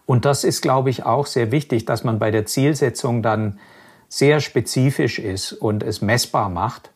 [0.05, 3.59] Und das ist, glaube ich, auch sehr wichtig, dass man bei der Zielsetzung dann
[4.07, 6.91] sehr spezifisch ist und es messbar macht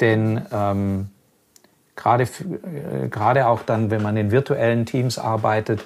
[0.00, 1.08] denn ähm,
[1.96, 5.84] gerade, äh, gerade auch dann, wenn man in virtuellen Teams arbeitet,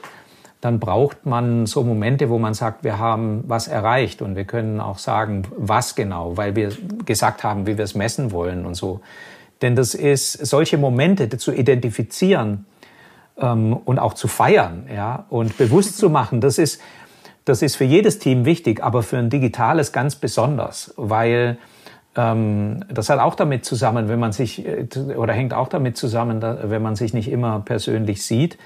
[0.61, 4.81] dann braucht man so Momente, wo man sagt, wir haben was erreicht und wir können
[4.81, 6.73] auch sagen, was genau, weil wir
[7.05, 9.01] gesagt haben, wie wir es messen wollen und so.
[9.61, 12.65] Denn das ist, solche Momente zu identifizieren
[13.37, 16.81] ähm, und auch zu feiern ja, und bewusst zu machen, das ist,
[17.45, 21.59] das ist für jedes Team wichtig, aber für ein digitales ganz besonders, weil
[22.15, 26.83] das hat auch damit zusammen, wenn man sich, äh, oder hängt auch damit zusammen, wenn
[26.83, 28.57] man sich nicht immer persönlich sieht,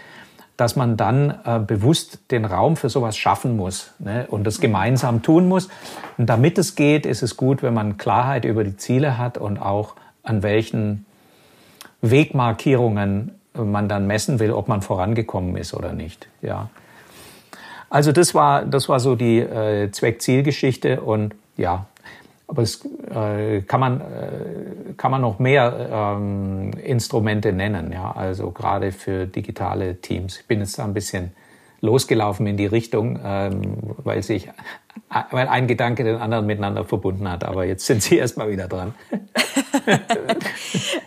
[0.59, 5.23] dass man dann äh, bewusst den Raum für sowas schaffen muss ne, und das gemeinsam
[5.23, 5.69] tun muss.
[6.19, 9.59] Und damit es geht, ist es gut, wenn man Klarheit über die Ziele hat und
[9.59, 11.07] auch an welchen
[12.03, 16.29] Wegmarkierungen man dann messen will, ob man vorangekommen ist oder nicht.
[16.43, 16.71] Ja.
[17.89, 21.87] Also das war, das war so die äh, Zweck-Ziel-Geschichte und ja,
[22.49, 22.85] aber es
[23.15, 29.27] äh, kann man äh, kann man noch mehr ähm, Instrumente nennen, ja, also gerade für
[29.27, 30.41] digitale Teams.
[30.41, 31.33] Ich bin jetzt ein bisschen
[31.81, 34.49] losgelaufen in die Richtung, ähm, weil sich
[35.31, 37.45] weil ein Gedanke den anderen miteinander verbunden hat.
[37.45, 38.95] Aber jetzt sind Sie erstmal wieder dran.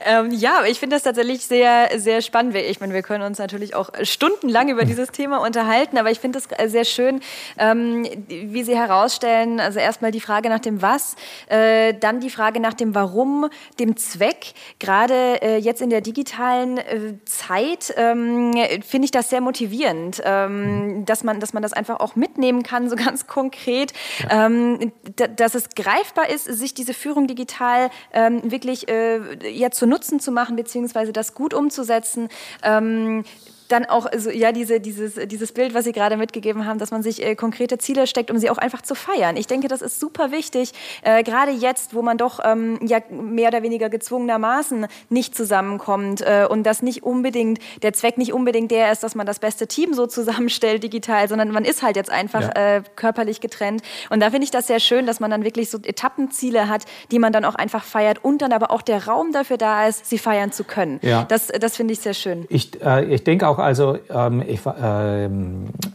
[0.05, 2.55] ähm, ja, ich finde das tatsächlich sehr, sehr spannend.
[2.55, 6.39] Ich meine, wir können uns natürlich auch stundenlang über dieses Thema unterhalten, aber ich finde
[6.39, 7.21] es sehr schön,
[7.57, 11.15] ähm, wie Sie herausstellen, also erstmal die Frage nach dem Was,
[11.47, 13.49] äh, dann die Frage nach dem Warum,
[13.79, 14.53] dem Zweck.
[14.79, 18.53] Gerade äh, jetzt in der digitalen äh, Zeit ähm,
[18.85, 21.05] finde ich das sehr motivierend, ähm, mhm.
[21.05, 23.80] dass, man, dass man das einfach auch mitnehmen kann, so ganz konkret,
[24.29, 24.47] ja.
[24.47, 24.91] ähm,
[25.37, 30.31] dass es greifbar ist, sich diese Führung digital ähm, wirklich äh, ja, zu nutzen zu
[30.31, 32.29] machen, beziehungsweise das gut umzusetzen.
[32.63, 33.23] Ähm,
[33.71, 37.03] dann auch also, ja diese, dieses, dieses Bild, was Sie gerade mitgegeben haben, dass man
[37.03, 39.37] sich äh, konkrete Ziele steckt, um sie auch einfach zu feiern.
[39.37, 40.71] Ich denke, das ist super wichtig,
[41.03, 46.45] äh, gerade jetzt, wo man doch ähm, ja mehr oder weniger gezwungenermaßen nicht zusammenkommt äh,
[46.49, 49.93] und dass nicht unbedingt der Zweck nicht unbedingt der ist, dass man das beste Team
[49.93, 52.77] so zusammenstellt digital, sondern man ist halt jetzt einfach ja.
[52.77, 53.81] äh, körperlich getrennt.
[54.09, 57.19] Und da finde ich das sehr schön, dass man dann wirklich so Etappenziele hat, die
[57.19, 60.17] man dann auch einfach feiert und dann aber auch der Raum dafür da ist, sie
[60.17, 60.99] feiern zu können.
[61.01, 61.23] Ja.
[61.23, 62.45] Das, das finde ich sehr schön.
[62.49, 65.29] Ich, äh, ich denke auch also ähm, ich, äh,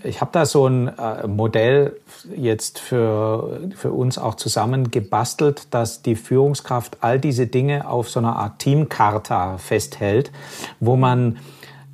[0.05, 1.97] ich habe da so ein äh, Modell
[2.35, 8.21] jetzt für, für uns auch zusammen gebastelt, dass die Führungskraft all diese Dinge auf so
[8.21, 10.33] einer Art Teamcharta festhält,
[10.81, 11.39] wo man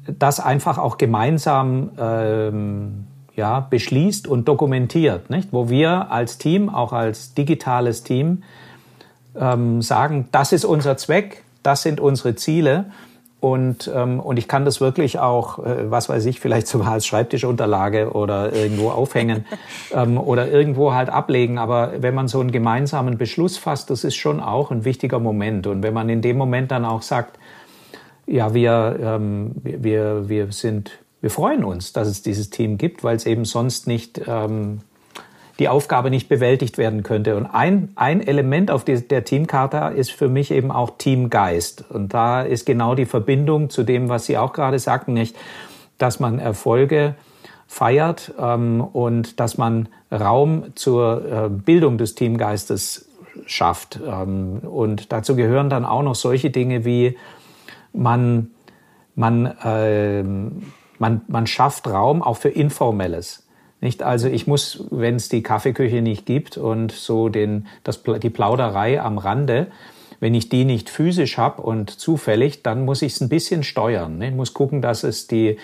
[0.06, 5.52] das einfach auch gemeinsam ähm, ja, beschließt und dokumentiert, nicht?
[5.52, 8.42] wo wir als Team, auch als digitales Team,
[9.34, 12.86] ähm, sagen, das ist unser Zweck, das sind unsere Ziele.
[13.42, 17.08] Und, ähm, und ich kann das wirklich auch, äh, was weiß ich, vielleicht sogar als
[17.08, 19.46] Schreibtischunterlage oder irgendwo aufhängen
[19.92, 21.58] ähm, oder irgendwo halt ablegen.
[21.58, 25.66] Aber wenn man so einen gemeinsamen Beschluss fasst, das ist schon auch ein wichtiger Moment.
[25.66, 27.40] Und wenn man in dem Moment dann auch sagt,
[28.28, 33.16] ja, wir, ähm, wir, wir sind, wir freuen uns, dass es dieses Team gibt, weil
[33.16, 34.82] es eben sonst nicht ähm,
[35.62, 37.36] die Aufgabe nicht bewältigt werden könnte.
[37.36, 41.84] Und ein, ein Element auf die, der Teamkarte ist für mich eben auch Teamgeist.
[41.88, 45.36] Und da ist genau die Verbindung zu dem, was Sie auch gerade sagten, nicht,
[45.98, 47.14] dass man Erfolge
[47.68, 53.08] feiert ähm, und dass man Raum zur äh, Bildung des Teamgeistes
[53.46, 54.00] schafft.
[54.04, 57.16] Ähm, und dazu gehören dann auch noch solche Dinge wie
[57.92, 58.50] man,
[59.14, 60.24] man, äh,
[60.98, 63.41] man, man schafft Raum auch für Informelles.
[63.82, 64.04] Nicht?
[64.04, 69.02] Also ich muss, wenn es die Kaffeeküche nicht gibt und so den, das, die Plauderei
[69.02, 69.66] am Rande,
[70.20, 74.18] wenn ich die nicht physisch habe und zufällig, dann muss ich es ein bisschen steuern.
[74.18, 74.28] Ne?
[74.28, 75.58] Ich muss gucken, dass es die,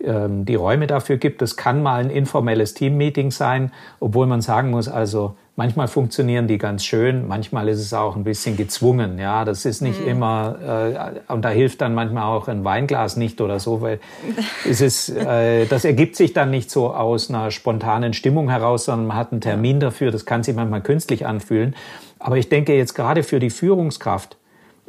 [0.00, 1.40] ähm, die Räume dafür gibt.
[1.40, 6.58] Das kann mal ein informelles Teammeeting sein, obwohl man sagen muss, also Manchmal funktionieren die
[6.58, 9.18] ganz schön, manchmal ist es auch ein bisschen gezwungen.
[9.18, 10.08] Ja, das ist nicht mhm.
[10.08, 13.98] immer, äh, und da hilft dann manchmal auch ein Weinglas nicht oder so, weil
[14.68, 19.06] es ist, äh, das ergibt sich dann nicht so aus einer spontanen Stimmung heraus, sondern
[19.06, 20.10] man hat einen Termin dafür.
[20.10, 21.74] Das kann sich manchmal künstlich anfühlen.
[22.18, 24.36] Aber ich denke jetzt gerade für die Führungskraft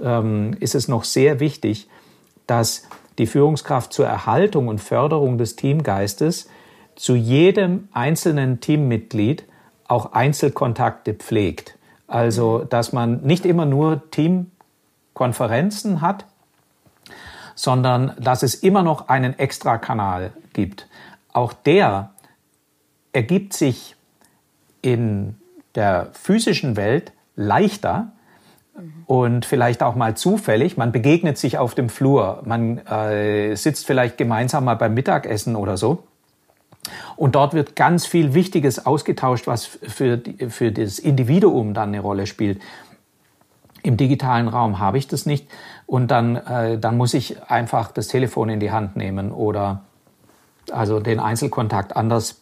[0.03, 1.88] ähm, ist es noch sehr wichtig,
[2.45, 2.84] dass
[3.17, 6.49] die Führungskraft zur Erhaltung und Förderung des Teamgeistes
[6.95, 9.45] zu jedem einzelnen Teammitglied
[9.88, 11.78] auch Einzelkontakte pflegt.
[12.08, 16.26] Also, dass man nicht immer nur Teamkonferenzen hat,
[17.56, 20.88] sondern dass es immer noch einen Extrakanal gibt.
[21.34, 22.12] Auch der
[23.12, 23.95] ergibt sich
[24.82, 25.36] in
[25.76, 28.12] der physischen Welt leichter
[29.06, 30.78] und vielleicht auch mal zufällig.
[30.78, 35.78] Man begegnet sich auf dem Flur, man äh, sitzt vielleicht gemeinsam mal beim Mittagessen oder
[35.78, 36.04] so.
[37.15, 42.28] Und dort wird ganz viel Wichtiges ausgetauscht, was für, für das Individuum dann eine Rolle
[42.28, 42.62] spielt.
[43.84, 45.47] Im digitalen Raum habe ich das nicht
[45.86, 49.84] und dann, äh, dann muss ich einfach das Telefon in die Hand nehmen oder
[50.71, 52.41] also den Einzelkontakt anders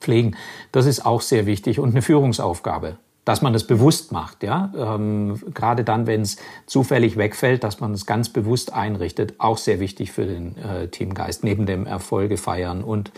[0.00, 0.36] pflegen.
[0.70, 4.42] Das ist auch sehr wichtig und eine Führungsaufgabe, dass man das bewusst macht.
[4.42, 4.72] Ja?
[4.76, 9.80] Ähm, gerade dann, wenn es zufällig wegfällt, dass man es ganz bewusst einrichtet, auch sehr
[9.80, 13.12] wichtig für den äh, Teamgeist, neben dem Erfolge feiern und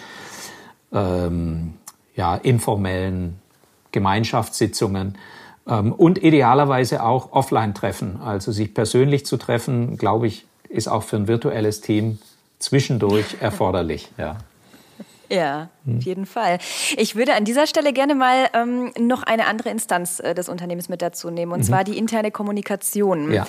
[0.93, 1.75] ähm,
[2.15, 3.41] ja, informellen
[3.93, 5.17] Gemeinschaftssitzungen
[5.67, 8.21] ähm, und idealerweise auch Offline-Treffen.
[8.21, 12.19] Also sich persönlich zu treffen, glaube ich, ist auch für ein virtuelles Team
[12.59, 14.11] zwischendurch erforderlich.
[14.19, 14.39] Ja.
[15.35, 15.99] Ja, hm.
[15.99, 16.59] auf jeden Fall.
[16.97, 20.89] Ich würde an dieser Stelle gerne mal ähm, noch eine andere Instanz äh, des Unternehmens
[20.89, 21.65] mit dazu nehmen, und mhm.
[21.65, 23.33] zwar die interne Kommunikation.
[23.33, 23.47] Ja.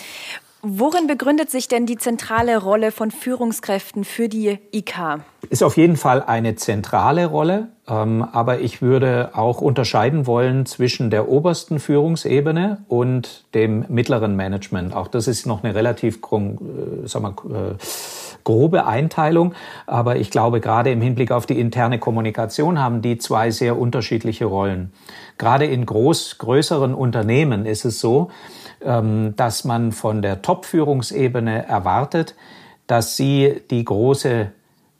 [0.68, 5.20] Worin begründet sich denn die zentrale Rolle von Führungskräften für die IK?
[5.52, 11.12] Ist auf jeden Fall eine zentrale Rolle, ähm, aber ich würde auch unterscheiden wollen zwischen
[11.12, 14.96] der obersten Führungsebene und dem mittleren Management.
[14.96, 17.76] Auch das ist noch eine relativ äh, sag mal, äh,
[18.46, 19.54] grobe Einteilung,
[19.86, 24.46] aber ich glaube, gerade im Hinblick auf die interne Kommunikation haben die zwei sehr unterschiedliche
[24.46, 24.94] Rollen.
[25.38, 28.30] Gerade in groß, größeren Unternehmen ist es so,
[28.82, 32.36] ähm, dass man von der Top-Führungsebene erwartet,
[32.88, 34.52] dass sie die große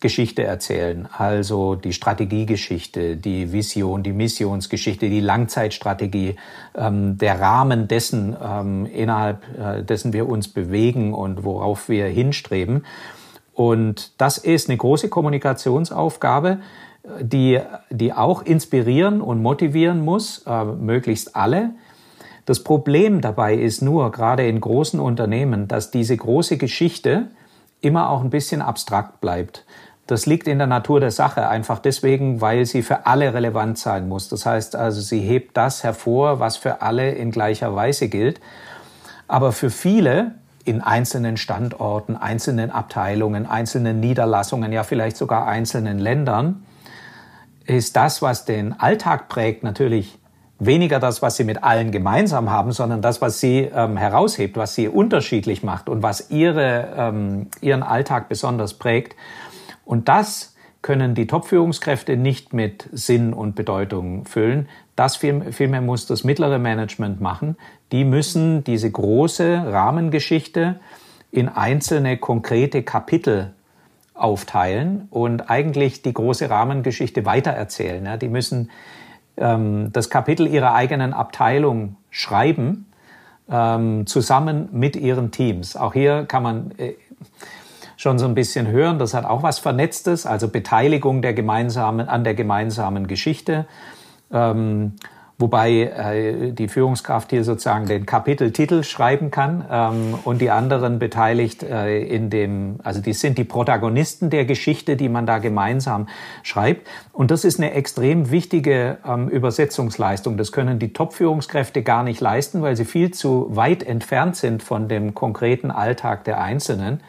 [0.02, 6.36] Geschichte erzählen, also die Strategiegeschichte, die Vision, die Missionsgeschichte, die Langzeitstrategie,
[6.76, 12.86] ähm, der Rahmen dessen, ähm, innerhalb äh, dessen wir uns bewegen und worauf wir hinstreben.
[13.56, 16.60] Und das ist eine große Kommunikationsaufgabe,
[17.20, 21.72] die, die auch inspirieren und motivieren muss, äh, möglichst alle,
[22.46, 27.28] das Problem dabei ist nur, gerade in großen Unternehmen, dass diese große Geschichte
[27.82, 29.66] immer auch ein bisschen abstrakt bleibt.
[30.06, 34.08] Das liegt in der Natur der Sache, einfach deswegen, weil sie für alle relevant sein
[34.08, 34.30] muss.
[34.30, 38.40] Das heißt also, sie hebt das hervor, was für alle in gleicher Weise gilt.
[39.28, 46.66] Aber für viele in einzelnen Standorten, einzelnen Abteilungen, einzelnen Niederlassungen, ja vielleicht sogar einzelnen Ländern,
[47.66, 50.20] ist das, was den Alltag prägt, natürlich
[50.58, 54.74] weniger das, was sie mit allen gemeinsam haben, sondern das, was sie ähm, heraushebt, was
[54.74, 59.16] sie unterschiedlich macht und was ihre, ähm, ihren Alltag besonders prägt.
[59.84, 64.70] Und das können die Top-Führungskräfte nicht mit Sinn und Bedeutung füllen.
[64.96, 67.58] Das vielmehr muss das mittlere Management machen.
[67.92, 70.80] Die müssen diese große Rahmengeschichte
[71.32, 73.54] in einzelne konkrete Kapitel
[74.14, 78.06] aufteilen und eigentlich die große Rahmengeschichte weitererzählen.
[78.06, 78.72] Ja, die müssen
[79.36, 82.86] ähm, das Kapitel ihrer eigenen Abteilung schreiben
[83.50, 85.76] ähm, zusammen mit ihren Teams.
[85.76, 86.94] Auch hier kann man äh,
[87.98, 92.24] schon so ein bisschen hören, das hat auch was Vernetztes, also Beteiligung der gemeinsamen, an
[92.24, 93.66] der gemeinsamen Geschichte.
[94.32, 94.94] Ähm,
[95.38, 101.62] wobei äh, die Führungskraft hier sozusagen den Kapiteltitel schreiben kann ähm, und die anderen beteiligt
[101.62, 106.08] äh, in dem, also die sind die Protagonisten der Geschichte, die man da gemeinsam
[106.42, 106.88] schreibt.
[107.12, 110.38] Und das ist eine extrem wichtige ähm, Übersetzungsleistung.
[110.38, 114.88] Das können die Top-Führungskräfte gar nicht leisten, weil sie viel zu weit entfernt sind von
[114.88, 117.02] dem konkreten Alltag der Einzelnen,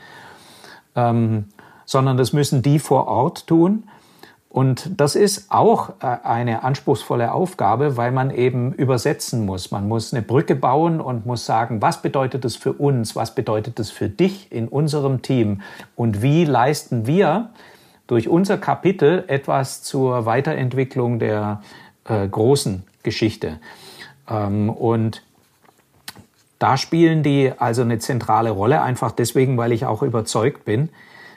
[0.96, 1.44] ähm,
[1.84, 3.84] sondern das müssen die vor Ort tun.
[4.56, 9.70] Und das ist auch äh, eine anspruchsvolle Aufgabe, weil man eben übersetzen muss.
[9.70, 13.78] Man muss eine Brücke bauen und muss sagen, was bedeutet es für uns, was bedeutet
[13.78, 15.60] es für dich in unserem Team
[15.94, 17.50] und wie leisten wir
[18.06, 21.60] durch unser Kapitel etwas zur Weiterentwicklung der
[22.06, 23.60] äh, großen Geschichte.
[24.26, 25.22] Ähm, und
[26.58, 30.88] da spielen die also eine zentrale Rolle, einfach deswegen, weil ich auch überzeugt bin,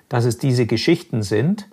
[0.07, 1.67] dass es diese Geschichten sind,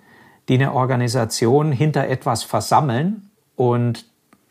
[0.49, 4.05] die eine Organisation hinter etwas versammeln und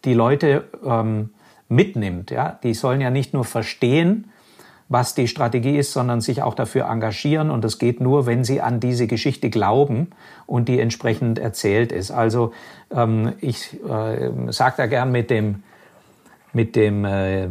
[0.05, 1.31] die Leute ähm,
[1.69, 2.31] mitnimmt.
[2.31, 2.59] Ja?
[2.63, 4.31] Die sollen ja nicht nur verstehen,
[4.89, 7.51] was die Strategie ist, sondern sich auch dafür engagieren.
[7.51, 10.11] Und das geht nur, wenn sie an diese Geschichte glauben
[10.47, 12.11] und die entsprechend erzählt ist.
[12.11, 12.53] Also
[12.95, 15.65] ähm, ich äh, sage da gern mit dem,
[16.53, 17.49] mit dem äh,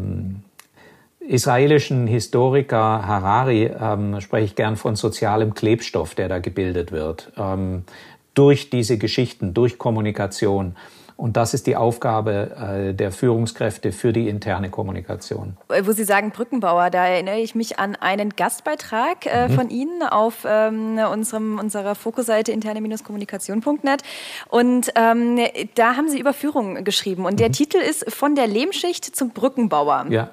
[1.27, 7.33] israelischen Historiker Harari ähm, spreche ich gern von sozialem Klebstoff, der da gebildet wird.
[7.37, 7.83] Ähm,
[8.35, 10.75] durch diese Geschichten, durch Kommunikation.
[11.17, 15.55] Und das ist die Aufgabe äh, der Führungskräfte für die interne Kommunikation.
[15.83, 19.53] Wo Sie sagen Brückenbauer, da erinnere ich mich an einen Gastbeitrag äh, mhm.
[19.53, 24.01] von Ihnen auf ähm, unserem, unserer Fokusseite interne-kommunikation.net.
[24.49, 25.39] Und ähm,
[25.75, 27.25] da haben Sie über Führung geschrieben.
[27.25, 27.53] Und der mhm.
[27.53, 30.07] Titel ist Von der Lehmschicht zum Brückenbauer.
[30.09, 30.31] Ja.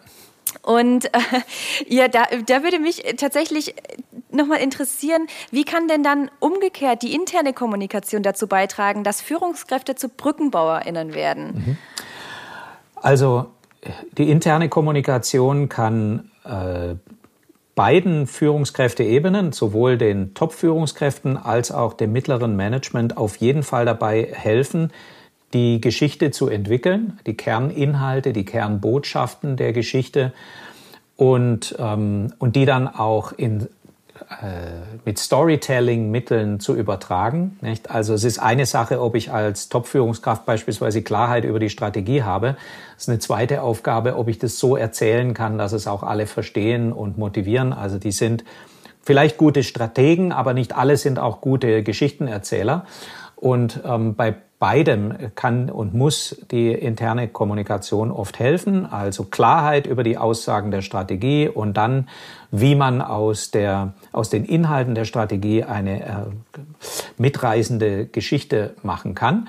[0.62, 1.18] Und äh,
[1.88, 3.74] ja, da, da würde mich tatsächlich
[4.30, 10.08] nochmal interessieren, wie kann denn dann umgekehrt die interne Kommunikation dazu beitragen, dass Führungskräfte zu
[10.08, 11.46] BrückenbauerInnen werden?
[11.54, 11.76] Mhm.
[12.96, 13.46] Also
[14.16, 16.94] die interne Kommunikation kann äh,
[17.74, 24.92] beiden Führungskräfteebenen, sowohl den Top-Führungskräften als auch dem mittleren Management, auf jeden Fall dabei helfen,
[25.54, 30.32] die Geschichte zu entwickeln, die Kerninhalte, die Kernbotschaften der Geschichte
[31.16, 33.68] und, ähm, und die dann auch in,
[34.40, 37.58] äh, mit Storytelling-Mitteln zu übertragen.
[37.60, 37.90] Nicht?
[37.90, 42.56] Also es ist eine Sache, ob ich als Top-Führungskraft beispielsweise Klarheit über die Strategie habe.
[42.96, 46.26] Es ist eine zweite Aufgabe, ob ich das so erzählen kann, dass es auch alle
[46.26, 47.72] verstehen und motivieren.
[47.72, 48.44] Also die sind
[49.02, 52.86] vielleicht gute Strategen, aber nicht alle sind auch gute Geschichtenerzähler.
[53.36, 60.04] Und ähm, bei beidem kann und muss die interne Kommunikation oft helfen, also Klarheit über
[60.04, 62.08] die Aussagen der Strategie und dann,
[62.52, 66.06] wie man aus, der, aus den Inhalten der Strategie eine äh,
[67.18, 69.48] mitreißende Geschichte machen kann.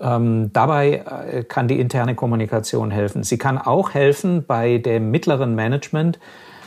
[0.00, 3.24] Ähm, dabei äh, kann die interne Kommunikation helfen.
[3.24, 6.20] Sie kann auch helfen bei dem mittleren Management,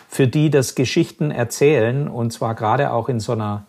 [0.10, 3.64] für die das Geschichten erzählen, und zwar gerade auch in so einer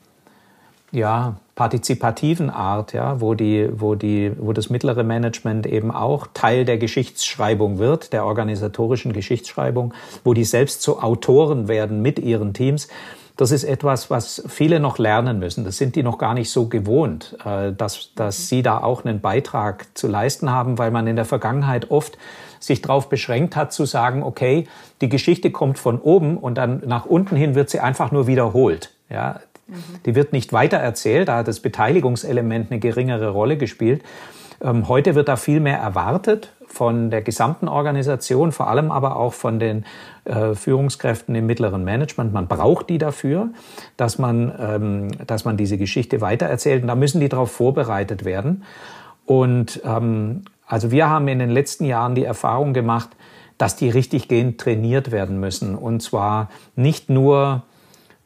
[0.91, 6.65] ja, partizipativen Art, ja, wo die, wo die, wo das mittlere Management eben auch Teil
[6.65, 9.93] der Geschichtsschreibung wird, der organisatorischen Geschichtsschreibung,
[10.25, 12.89] wo die selbst zu Autoren werden mit ihren Teams.
[13.37, 15.65] Das ist etwas, was viele noch lernen müssen.
[15.65, 19.21] Das sind die noch gar nicht so gewohnt, äh, dass, dass sie da auch einen
[19.21, 22.19] Beitrag zu leisten haben, weil man in der Vergangenheit oft
[22.61, 24.67] sich darauf beschränkt hat zu sagen, okay,
[25.01, 28.91] die Geschichte kommt von oben und dann nach unten hin wird sie einfach nur wiederholt.
[29.11, 29.41] Ja,
[30.07, 34.03] die wird nicht weiter erzählt, da hat das Beteiligungselement eine geringere Rolle gespielt.
[34.61, 39.33] Ähm, heute wird da viel mehr erwartet von der gesamten Organisation, vor allem aber auch
[39.33, 39.85] von den
[40.25, 42.33] äh, Führungskräften im mittleren Management.
[42.33, 43.51] Man braucht die dafür,
[43.97, 46.83] dass man, ähm, dass man diese Geschichte weitererzählt.
[46.83, 48.65] Und da müssen die darauf vorbereitet werden.
[49.27, 53.11] Und ähm, also wir haben in den letzten Jahren die Erfahrung gemacht,
[53.59, 55.75] dass die richtig gehend trainiert werden müssen.
[55.75, 57.63] Und zwar nicht nur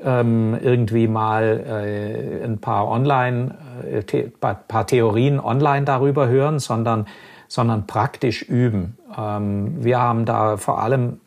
[0.05, 3.55] ähm, irgendwie mal äh, ein paar Online,
[3.91, 7.07] äh, the paar Theorien online darüber hören, sondern,
[7.49, 8.99] sondern praktisch üben.
[9.17, 11.21] Ähm, wir haben da vor allem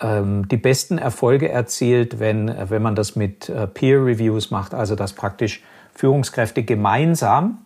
[0.00, 4.94] ähm, die besten Erfolge erzielt, wenn, wenn man das mit äh, Peer Reviews macht, also
[4.94, 5.62] dass praktisch
[5.94, 7.58] Führungskräfte gemeinsam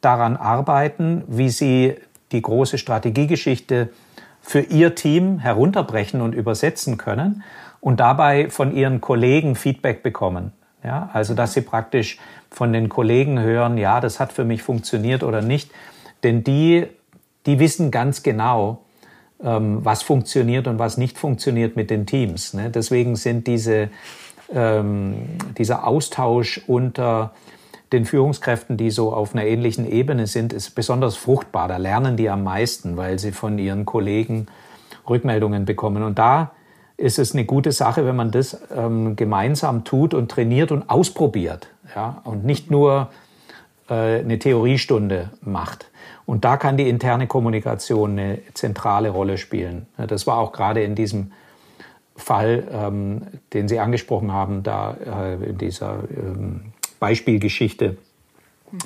[0.00, 1.94] daran arbeiten, wie sie
[2.32, 3.88] die große Strategiegeschichte
[4.48, 7.42] für ihr Team herunterbrechen und übersetzen können
[7.80, 10.52] und dabei von ihren Kollegen Feedback bekommen.
[10.82, 12.18] Ja, also dass sie praktisch
[12.50, 15.70] von den Kollegen hören, ja, das hat für mich funktioniert oder nicht.
[16.22, 16.86] Denn die,
[17.44, 18.78] die wissen ganz genau,
[19.44, 22.54] ähm, was funktioniert und was nicht funktioniert mit den Teams.
[22.54, 22.70] Ne?
[22.70, 23.90] Deswegen sind diese,
[24.50, 27.32] ähm, dieser Austausch unter
[27.92, 31.68] den Führungskräften, die so auf einer ähnlichen Ebene sind, ist besonders fruchtbar.
[31.68, 34.46] Da lernen die am meisten, weil sie von ihren Kollegen
[35.08, 36.02] Rückmeldungen bekommen.
[36.02, 36.52] Und da
[36.96, 41.68] ist es eine gute Sache, wenn man das ähm, gemeinsam tut und trainiert und ausprobiert.
[41.94, 42.20] Ja?
[42.24, 43.08] Und nicht nur
[43.88, 45.90] äh, eine Theoriestunde macht.
[46.26, 49.86] Und da kann die interne Kommunikation eine zentrale Rolle spielen.
[49.96, 51.32] Das war auch gerade in diesem
[52.16, 53.22] Fall, ähm,
[53.54, 57.96] den Sie angesprochen haben, da äh, in dieser ähm, Beispielgeschichte,
[58.70, 58.78] mhm.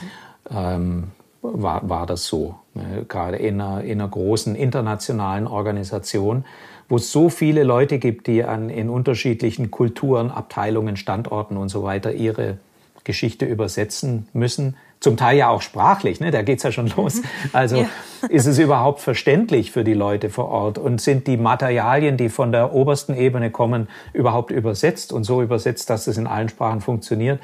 [0.50, 1.04] ähm,
[1.42, 2.56] war, war das so.
[2.74, 3.04] Ne?
[3.08, 6.44] Gerade in einer, in einer großen internationalen Organisation,
[6.88, 11.82] wo es so viele Leute gibt, die an, in unterschiedlichen Kulturen, Abteilungen, Standorten und so
[11.82, 12.58] weiter ihre
[13.04, 16.30] Geschichte übersetzen müssen, zum Teil ja auch sprachlich, ne?
[16.30, 17.16] da geht's ja schon los.
[17.16, 17.24] Mhm.
[17.52, 17.88] Also ja.
[18.28, 22.52] ist es überhaupt verständlich für die Leute vor Ort und sind die Materialien, die von
[22.52, 27.40] der obersten Ebene kommen, überhaupt übersetzt und so übersetzt, dass es in allen Sprachen funktioniert?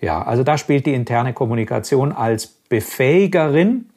[0.00, 3.90] Ja, also da spielt die interne Kommunikation als Befähigerin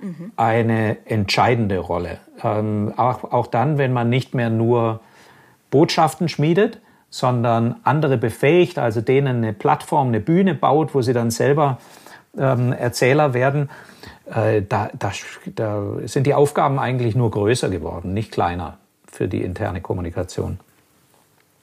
[0.00, 0.32] mhm.
[0.36, 2.18] eine entscheidende Rolle.
[2.42, 5.00] Ähm, auch, auch dann, wenn man nicht mehr nur
[5.70, 11.30] Botschaften schmiedet, sondern andere befähigt, also denen eine Plattform, eine Bühne baut, wo sie dann
[11.30, 11.78] selber
[12.38, 13.68] ähm, Erzähler werden,
[14.32, 15.12] äh, da, da,
[15.46, 18.78] da sind die Aufgaben eigentlich nur größer geworden, nicht kleiner
[19.10, 20.60] für die interne Kommunikation.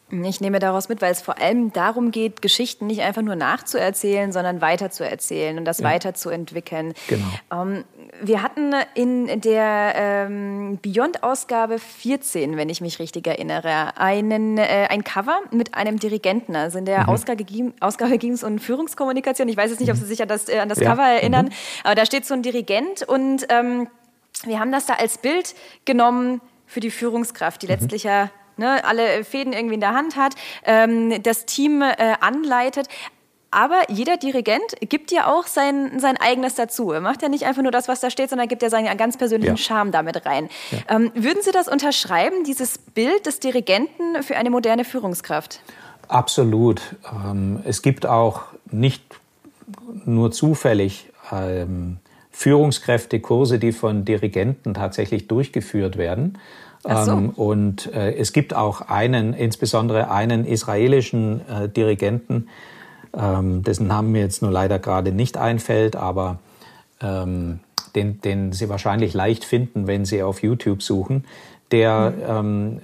[0.09, 4.31] Ich nehme daraus mit, weil es vor allem darum geht, Geschichten nicht einfach nur nachzuerzählen,
[4.31, 5.85] sondern weiterzuerzählen und das ja.
[5.85, 6.93] weiterzuentwickeln.
[7.07, 7.25] Genau.
[7.51, 7.83] Ähm,
[8.21, 15.03] wir hatten in der ähm, Beyond-Ausgabe 14, wenn ich mich richtig erinnere, einen, äh, ein
[15.03, 16.55] Cover mit einem Dirigenten.
[16.55, 17.09] Also in der mhm.
[17.09, 17.45] Ausgabe,
[17.81, 19.49] Ausgabe ging es um Führungskommunikation.
[19.49, 20.91] Ich weiß jetzt nicht, ob Sie sich an das, äh, an das ja.
[20.91, 21.51] Cover erinnern, mhm.
[21.83, 23.89] aber da steht so ein Dirigent und ähm,
[24.45, 25.53] wir haben das da als Bild
[25.83, 27.73] genommen für die Führungskraft, die mhm.
[27.73, 30.33] letztlich ja ne, alle Fäden irgendwie in der Hand hat,
[30.63, 32.87] ähm, das Team äh, anleitet.
[33.49, 36.91] Aber jeder Dirigent gibt ja auch sein, sein eigenes dazu.
[36.91, 39.17] Er macht ja nicht einfach nur das, was da steht, sondern gibt ja seinen ganz
[39.17, 39.57] persönlichen ja.
[39.57, 40.49] Charme damit rein.
[40.71, 40.95] Ja.
[40.95, 45.61] Ähm, würden Sie das unterschreiben, dieses Bild des Dirigenten für eine moderne Führungskraft?
[46.09, 46.81] Absolut.
[47.11, 49.03] Ähm, es gibt auch nicht
[50.05, 51.97] nur zufällig ähm,
[52.31, 56.37] Führungskräftekurse, die von Dirigenten tatsächlich durchgeführt werden.
[56.83, 56.89] So.
[56.89, 62.47] Ähm, und äh, es gibt auch einen, insbesondere einen israelischen äh, Dirigenten,
[63.13, 66.39] ähm, dessen Namen mir jetzt nur leider gerade nicht einfällt, aber
[67.01, 67.59] ähm,
[67.95, 71.25] den, den Sie wahrscheinlich leicht finden, wenn Sie auf YouTube suchen.
[71.71, 72.81] Der, ähm,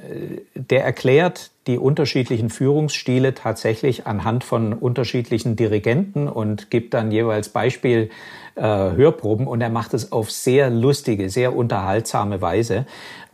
[0.55, 8.09] der erklärt die unterschiedlichen Führungsstile tatsächlich anhand von unterschiedlichen Dirigenten und gibt dann jeweils Beispiel
[8.55, 12.85] äh, Hörproben und er macht es auf sehr lustige, sehr unterhaltsame Weise.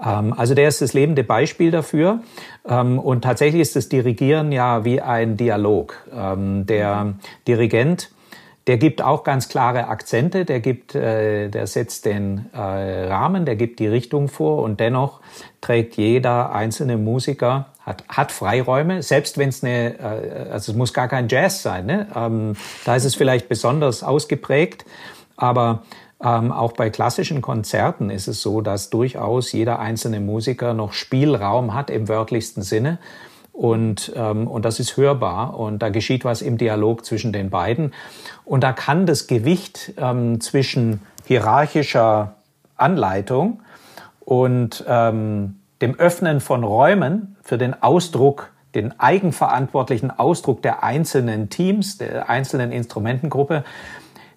[0.03, 2.21] Ähm, also der ist das lebende Beispiel dafür
[2.67, 5.95] ähm, und tatsächlich ist das Dirigieren ja wie ein Dialog.
[6.13, 7.15] Ähm, der
[7.47, 8.11] Dirigent
[8.69, 13.55] der gibt auch ganz klare Akzente, der gibt, äh, der setzt den äh, Rahmen, der
[13.55, 15.21] gibt die Richtung vor und dennoch
[15.59, 20.93] trägt jeder einzelne Musiker hat, hat Freiräume, selbst wenn es eine, äh, also es muss
[20.93, 22.09] gar kein Jazz sein, ne?
[22.15, 22.55] ähm,
[22.85, 24.85] da ist es vielleicht besonders ausgeprägt,
[25.35, 25.81] aber
[26.23, 31.73] ähm, auch bei klassischen Konzerten ist es so, dass durchaus jeder einzelne Musiker noch Spielraum
[31.73, 32.99] hat im wörtlichsten Sinne
[33.59, 37.93] und, ähm, und das ist hörbar und da geschieht was im Dialog zwischen den beiden.
[38.45, 42.35] Und da kann das Gewicht ähm, zwischen hierarchischer
[42.77, 43.59] Anleitung
[44.21, 51.97] und ähm, dem Öffnen von Räumen für den Ausdruck, den eigenverantwortlichen Ausdruck der einzelnen Teams,
[51.97, 53.65] der einzelnen Instrumentengruppe,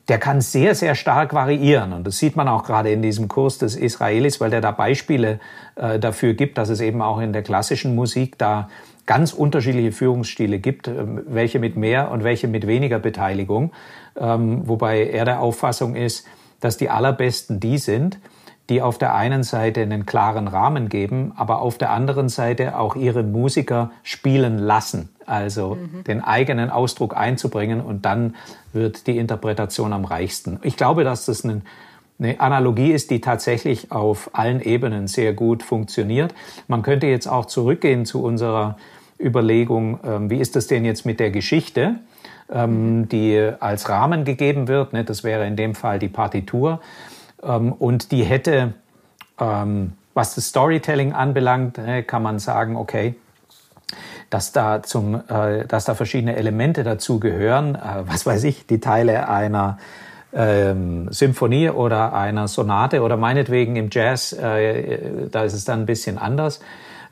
[0.08, 1.92] der kann sehr, sehr stark variieren.
[1.92, 5.38] Und das sieht man auch gerade in diesem Kurs des Israelis, weil der da Beispiele
[5.76, 8.68] äh, dafür gibt, dass es eben auch in der klassischen Musik da
[9.06, 13.72] ganz unterschiedliche Führungsstile gibt, ähm, welche mit mehr und welche mit weniger Beteiligung,
[14.16, 16.26] ähm, wobei er der Auffassung ist,
[16.60, 18.18] dass die allerbesten die sind,
[18.70, 22.94] die auf der einen Seite einen klaren Rahmen geben, aber auf der anderen Seite auch
[22.94, 26.04] ihre Musiker spielen lassen, also mhm.
[26.04, 28.36] den eigenen Ausdruck einzubringen und dann
[28.72, 30.60] wird die Interpretation am reichsten.
[30.62, 31.62] Ich glaube, dass das ein
[32.18, 36.34] eine Analogie ist, die tatsächlich auf allen Ebenen sehr gut funktioniert.
[36.68, 38.76] Man könnte jetzt auch zurückgehen zu unserer
[39.20, 41.96] Überlegung, ähm, wie ist das denn jetzt mit der Geschichte,
[42.50, 44.92] ähm, die als Rahmen gegeben wird.
[44.92, 45.04] Ne?
[45.04, 46.80] Das wäre in dem Fall die Partitur.
[47.42, 48.74] Ähm, und die hätte,
[50.14, 53.16] was das Storytelling anbelangt, ne, kann man sagen, okay,
[54.32, 57.74] dass da zum, äh, dass da verschiedene Elemente dazu gehören.
[57.74, 59.78] Äh, was weiß ich, die Teile einer
[60.32, 65.86] ähm, Symphonie oder einer Sonate oder meinetwegen im Jazz, äh, da ist es dann ein
[65.86, 66.60] bisschen anders.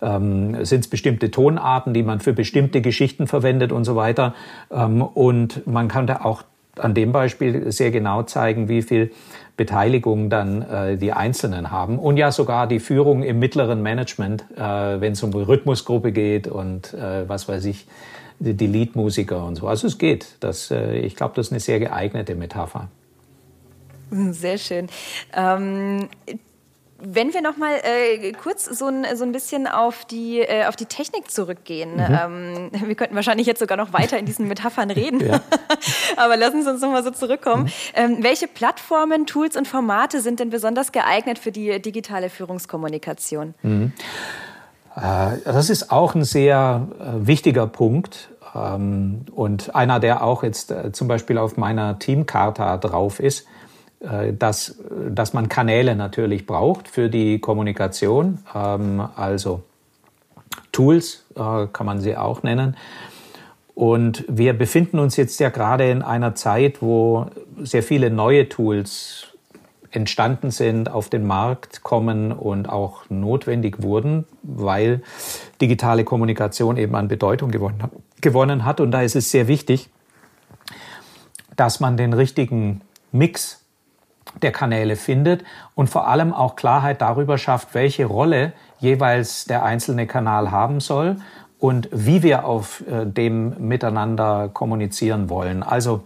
[0.03, 4.35] Ähm, sind es bestimmte Tonarten, die man für bestimmte Geschichten verwendet und so weiter.
[4.71, 6.45] Ähm, und man kann da auch
[6.79, 9.11] an dem Beispiel sehr genau zeigen, wie viel
[9.57, 15.01] Beteiligung dann äh, die Einzelnen haben und ja sogar die Führung im mittleren Management, äh,
[15.01, 17.87] wenn es um Rhythmusgruppe geht und äh, was weiß ich,
[18.39, 19.68] die, die Leadmusiker und so.
[19.68, 20.37] Also es geht.
[20.41, 22.89] Das, äh, ich glaube, das ist eine sehr geeignete Metapher.
[24.30, 24.88] Sehr schön.
[25.32, 26.08] Ähm,
[27.02, 30.76] wenn wir noch mal äh, kurz so ein, so ein bisschen auf die, äh, auf
[30.76, 31.94] die Technik zurückgehen.
[31.94, 32.18] Mhm.
[32.22, 35.26] Ähm, wir könnten wahrscheinlich jetzt sogar noch weiter in diesen Metaphern reden.
[35.26, 35.40] Ja.
[36.16, 37.64] Aber lassen Sie uns noch mal so zurückkommen.
[37.64, 37.70] Mhm.
[37.94, 43.54] Ähm, welche Plattformen, Tools und Formate sind denn besonders geeignet für die digitale Führungskommunikation?
[43.62, 43.92] Mhm.
[44.94, 48.28] Äh, das ist auch ein sehr äh, wichtiger Punkt.
[48.54, 53.46] Ähm, und einer, der auch jetzt äh, zum Beispiel auf meiner Teamkarte drauf ist.
[54.01, 54.78] Äh, dass,
[55.11, 59.62] dass man Kanäle natürlich braucht für die Kommunikation, ähm, also
[60.72, 62.76] Tools äh, kann man sie auch nennen.
[63.74, 67.26] Und wir befinden uns jetzt ja gerade in einer Zeit, wo
[67.59, 69.26] sehr viele neue Tools
[69.90, 75.03] entstanden sind, auf den Markt kommen und auch notwendig wurden, weil
[75.61, 78.80] digitale Kommunikation eben an Bedeutung gewonnen hat.
[78.80, 79.90] Und da ist es sehr wichtig,
[81.57, 82.80] dass man den richtigen
[83.12, 83.59] Mix
[84.43, 90.07] der Kanäle findet und vor allem auch Klarheit darüber schafft, welche Rolle jeweils der einzelne
[90.07, 91.16] Kanal haben soll
[91.59, 95.62] und wie wir auf äh, dem miteinander kommunizieren wollen.
[95.62, 96.05] Also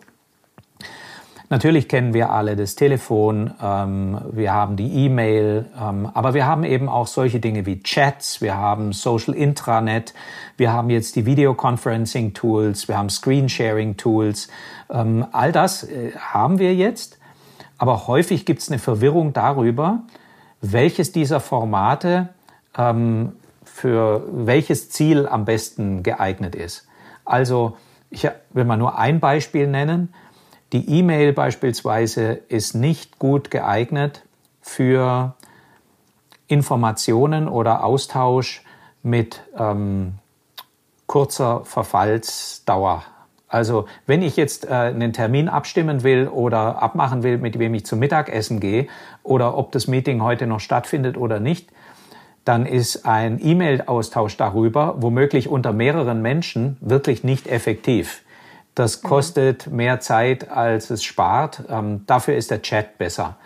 [1.50, 6.64] Natürlich kennen wir alle das Telefon, ähm, wir haben die E-Mail, ähm, aber wir haben
[6.64, 10.14] eben auch solche Dinge wie Chats, wir haben Social Intranet,
[10.56, 14.48] wir haben jetzt die Videoconferencing Tools, wir haben Screensharing Tools.
[14.90, 17.18] Ähm, all das äh, haben wir jetzt.
[17.78, 20.02] Aber häufig gibt es eine Verwirrung darüber,
[20.60, 22.30] welches dieser Formate
[22.76, 23.32] ähm,
[23.64, 26.86] für welches Ziel am besten geeignet ist.
[27.24, 27.76] Also,
[28.10, 30.14] ich will mal nur ein Beispiel nennen.
[30.72, 34.22] Die E-Mail beispielsweise ist nicht gut geeignet
[34.60, 35.34] für
[36.46, 38.62] Informationen oder Austausch
[39.02, 40.14] mit ähm,
[41.06, 43.04] kurzer Verfallsdauer
[43.54, 47.86] also wenn ich jetzt äh, einen Termin abstimmen will oder abmachen will, mit wem ich
[47.86, 48.88] zum Mittagessen gehe
[49.22, 51.70] oder ob das Meeting heute noch stattfindet oder nicht,
[52.44, 58.22] dann ist ein E-Mail-Austausch darüber womöglich unter mehreren Menschen wirklich nicht effektiv.
[58.74, 59.06] Das mhm.
[59.06, 61.62] kostet mehr Zeit, als es spart.
[61.70, 63.36] Ähm, dafür ist der Chat besser.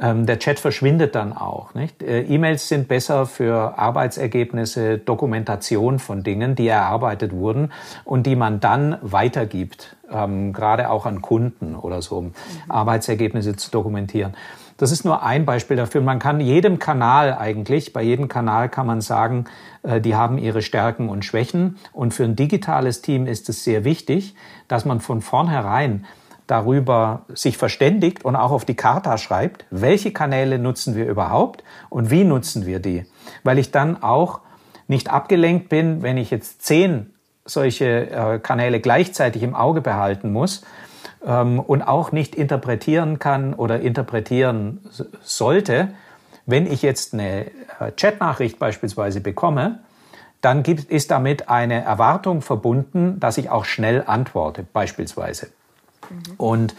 [0.00, 1.74] Ähm, der Chat verschwindet dann auch.
[1.74, 2.02] Nicht?
[2.02, 7.72] Äh, E-Mails sind besser für Arbeitsergebnisse, Dokumentation von Dingen, die erarbeitet wurden
[8.04, 12.32] und die man dann weitergibt, ähm, gerade auch an Kunden oder so, um mhm.
[12.68, 14.34] Arbeitsergebnisse zu dokumentieren.
[14.80, 16.00] Das ist nur ein Beispiel dafür.
[16.00, 19.44] Man kann jedem Kanal eigentlich, bei jedem Kanal kann man sagen,
[19.82, 21.76] äh, die haben ihre Stärken und Schwächen.
[21.92, 24.34] Und für ein digitales Team ist es sehr wichtig,
[24.68, 26.06] dass man von vornherein
[26.50, 32.10] darüber sich verständigt und auch auf die Charta schreibt, welche Kanäle nutzen wir überhaupt und
[32.10, 33.06] wie nutzen wir die.
[33.44, 34.40] Weil ich dann auch
[34.88, 40.62] nicht abgelenkt bin, wenn ich jetzt zehn solche äh, Kanäle gleichzeitig im Auge behalten muss
[41.24, 44.80] ähm, und auch nicht interpretieren kann oder interpretieren
[45.22, 45.88] sollte.
[46.46, 49.80] Wenn ich jetzt eine äh, Chatnachricht beispielsweise bekomme,
[50.40, 55.48] dann gibt, ist damit eine Erwartung verbunden, dass ich auch schnell antworte, beispielsweise.
[56.36, 56.74] Und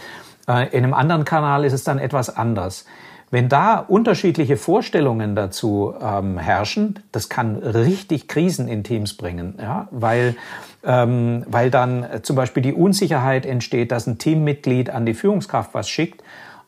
[0.48, 2.86] äh, in einem anderen Kanal ist es dann etwas anders.
[3.32, 9.88] Wenn da unterschiedliche Vorstellungen dazu ähm, herrschen, das kann richtig Krisen in Teams bringen, ja?
[9.92, 10.36] weil,
[10.84, 15.88] ähm, weil dann zum Beispiel die Unsicherheit entsteht, dass ein Teammitglied an die Führungskraft was
[15.88, 16.22] schickt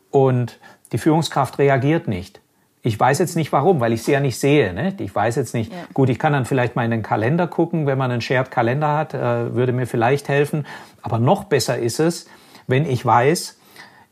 [0.09, 0.57] und
[0.93, 2.39] die Führungskraft reagiert nicht.
[2.81, 4.73] Ich weiß jetzt nicht warum, weil ich sie ja nicht sehe.
[4.73, 4.93] Ne?
[4.99, 5.79] Ich weiß jetzt nicht, ja.
[5.93, 8.95] gut, ich kann dann vielleicht mal in den Kalender gucken, wenn man einen Shared Kalender
[8.95, 10.65] hat, äh, würde mir vielleicht helfen.
[11.01, 12.27] Aber noch besser ist es,
[12.68, 13.57] wenn ich weiß,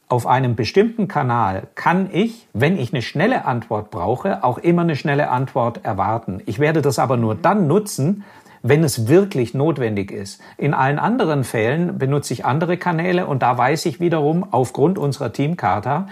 [0.08, 4.98] auf einem bestimmten Kanal kann ich, wenn ich eine schnelle Antwort brauche, auch immer eine
[4.98, 6.42] schnelle Antwort erwarten.
[6.46, 8.26] Ich werde das aber nur dann nutzen,
[8.62, 10.42] wenn es wirklich notwendig ist.
[10.58, 15.32] In allen anderen Fällen benutze ich andere Kanäle und da weiß ich wiederum aufgrund unserer
[15.32, 16.08] Teamkarte,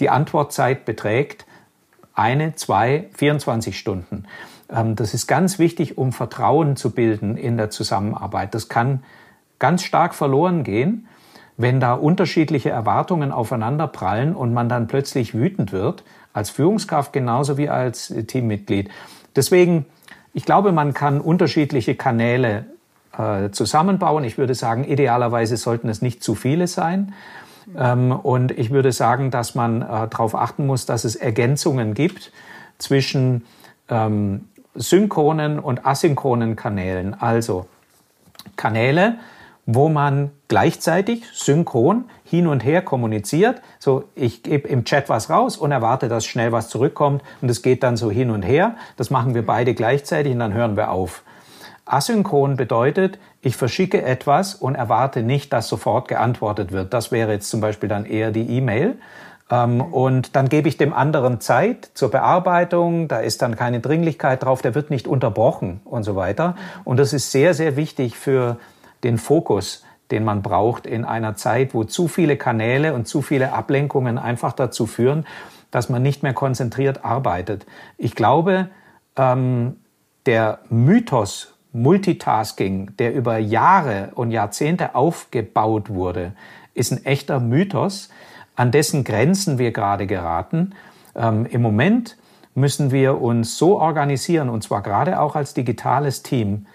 [0.00, 1.46] die Antwortzeit beträgt
[2.12, 4.24] eine, zwei, 24 Stunden.
[4.68, 8.54] Ähm, das ist ganz wichtig, um Vertrauen zu bilden in der Zusammenarbeit.
[8.54, 9.04] Das kann
[9.58, 11.06] ganz stark verloren gehen,
[11.56, 17.56] wenn da unterschiedliche Erwartungen aufeinander prallen und man dann plötzlich wütend wird, als Führungskraft genauso
[17.58, 18.90] wie als Teammitglied.
[19.36, 19.86] Deswegen,
[20.32, 22.66] ich glaube, man kann unterschiedliche Kanäle
[23.16, 24.24] äh, zusammenbauen.
[24.24, 27.14] Ich würde sagen, idealerweise sollten es nicht zu viele sein.
[27.76, 32.32] Ähm, und ich würde sagen, dass man äh, darauf achten muss, dass es Ergänzungen gibt
[32.78, 33.44] zwischen
[33.88, 37.14] ähm, synchronen und asynchronen Kanälen.
[37.14, 37.66] Also
[38.56, 39.16] Kanäle,
[39.66, 43.62] wo man gleichzeitig synchron hin und her kommuniziert.
[43.78, 47.62] So, ich gebe im Chat was raus und erwarte, dass schnell was zurückkommt und es
[47.62, 48.76] geht dann so hin und her.
[48.96, 51.22] Das machen wir beide gleichzeitig und dann hören wir auf.
[51.86, 56.94] Asynchron bedeutet, ich verschicke etwas und erwarte nicht, dass sofort geantwortet wird.
[56.94, 58.96] Das wäre jetzt zum Beispiel dann eher die E-Mail.
[59.50, 64.42] Ähm, und dann gebe ich dem anderen Zeit zur Bearbeitung, da ist dann keine Dringlichkeit
[64.42, 66.56] drauf, der wird nicht unterbrochen und so weiter.
[66.84, 68.56] Und das ist sehr, sehr wichtig für
[69.04, 73.52] den Fokus, den man braucht in einer Zeit, wo zu viele Kanäle und zu viele
[73.52, 75.26] Ablenkungen einfach dazu führen,
[75.70, 77.66] dass man nicht mehr konzentriert arbeitet.
[77.98, 78.68] Ich glaube,
[79.16, 79.76] ähm,
[80.26, 86.32] der Mythos Multitasking, der über Jahre und Jahrzehnte aufgebaut wurde,
[86.72, 88.10] ist ein echter Mythos,
[88.54, 90.74] an dessen Grenzen wir gerade geraten.
[91.16, 92.16] Ähm, Im Moment
[92.54, 96.66] müssen wir uns so organisieren, und zwar gerade auch als digitales Team,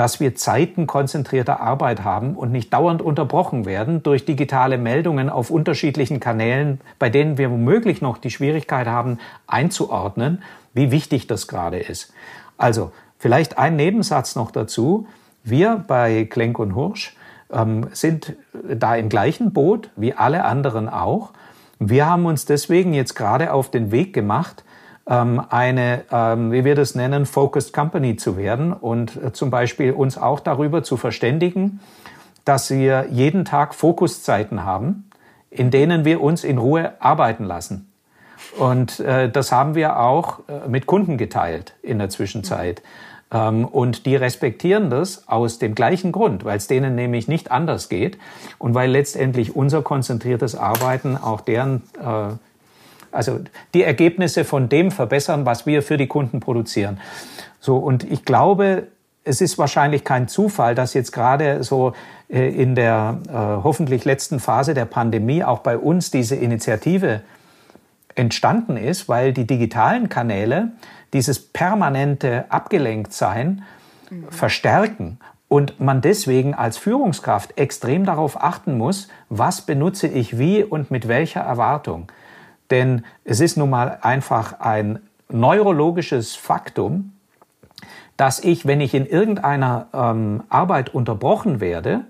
[0.00, 6.20] dass wir zeitenkonzentrierte Arbeit haben und nicht dauernd unterbrochen werden durch digitale Meldungen auf unterschiedlichen
[6.20, 10.42] Kanälen, bei denen wir womöglich noch die Schwierigkeit haben einzuordnen,
[10.72, 12.14] wie wichtig das gerade ist.
[12.56, 15.06] Also Vielleicht ein Nebensatz noch dazu.
[15.44, 17.14] Wir bei Klenk und Hursch
[17.52, 18.34] ähm, sind
[18.66, 21.32] da im gleichen Boot wie alle anderen auch.
[21.78, 24.64] Wir haben uns deswegen jetzt gerade auf den Weg gemacht,
[25.10, 29.92] ähm, eine, ähm, wie wir das nennen, Focused Company zu werden und äh, zum Beispiel
[29.92, 31.80] uns auch darüber zu verständigen,
[32.44, 35.10] dass wir jeden Tag Fokuszeiten haben,
[35.50, 37.92] in denen wir uns in Ruhe arbeiten lassen.
[38.56, 42.82] Und äh, das haben wir auch äh, mit Kunden geteilt in der Zwischenzeit.
[43.32, 47.88] Ähm, und die respektieren das aus dem gleichen Grund, weil es denen nämlich nicht anders
[47.88, 48.18] geht
[48.58, 52.34] und weil letztendlich unser konzentriertes Arbeiten auch deren, äh,
[53.12, 53.40] also
[53.74, 57.00] die Ergebnisse von dem verbessern, was wir für die Kunden produzieren.
[57.60, 58.88] So, und ich glaube,
[59.24, 61.92] es ist wahrscheinlich kein Zufall, dass jetzt gerade so
[62.28, 67.22] äh, in der äh, hoffentlich letzten Phase der Pandemie auch bei uns diese Initiative
[68.14, 70.72] entstanden ist, weil die digitalen Kanäle
[71.12, 73.62] dieses permanente Abgelenktsein
[74.10, 74.30] mhm.
[74.30, 80.90] verstärken und man deswegen als Führungskraft extrem darauf achten muss, was benutze ich wie und
[80.90, 82.10] mit welcher Erwartung.
[82.70, 87.12] Denn es ist nun mal einfach ein neurologisches Faktum,
[88.16, 92.04] dass ich, wenn ich in irgendeiner ähm, Arbeit unterbrochen werde,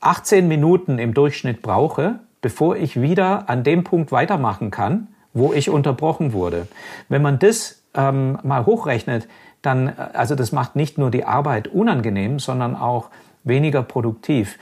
[0.00, 5.70] 18 Minuten im Durchschnitt brauche, bevor ich wieder an dem Punkt weitermachen kann, wo ich
[5.70, 6.68] unterbrochen wurde.
[7.08, 9.28] Wenn man das ähm, mal hochrechnet,
[9.62, 13.08] dann, äh, also das macht nicht nur die Arbeit unangenehm, sondern auch
[13.44, 14.58] weniger produktiv.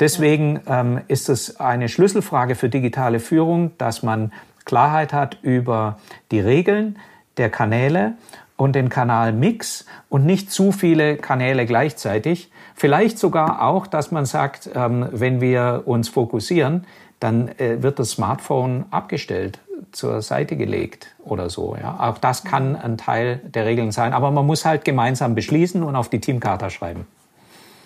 [0.00, 4.32] Deswegen ähm, ist es eine Schlüsselfrage für digitale Führung, dass man
[4.64, 5.98] Klarheit hat über
[6.30, 6.98] die Regeln
[7.36, 8.14] der Kanäle
[8.56, 12.50] und den Kanalmix und nicht zu viele Kanäle gleichzeitig.
[12.74, 16.86] Vielleicht sogar auch, dass man sagt, ähm, wenn wir uns fokussieren,
[17.20, 19.60] dann äh, wird das Smartphone abgestellt
[19.92, 21.76] zur Seite gelegt oder so.
[21.98, 24.12] Auch das kann ein Teil der Regeln sein.
[24.12, 27.06] Aber man muss halt gemeinsam beschließen und auf die Teamkarte schreiben.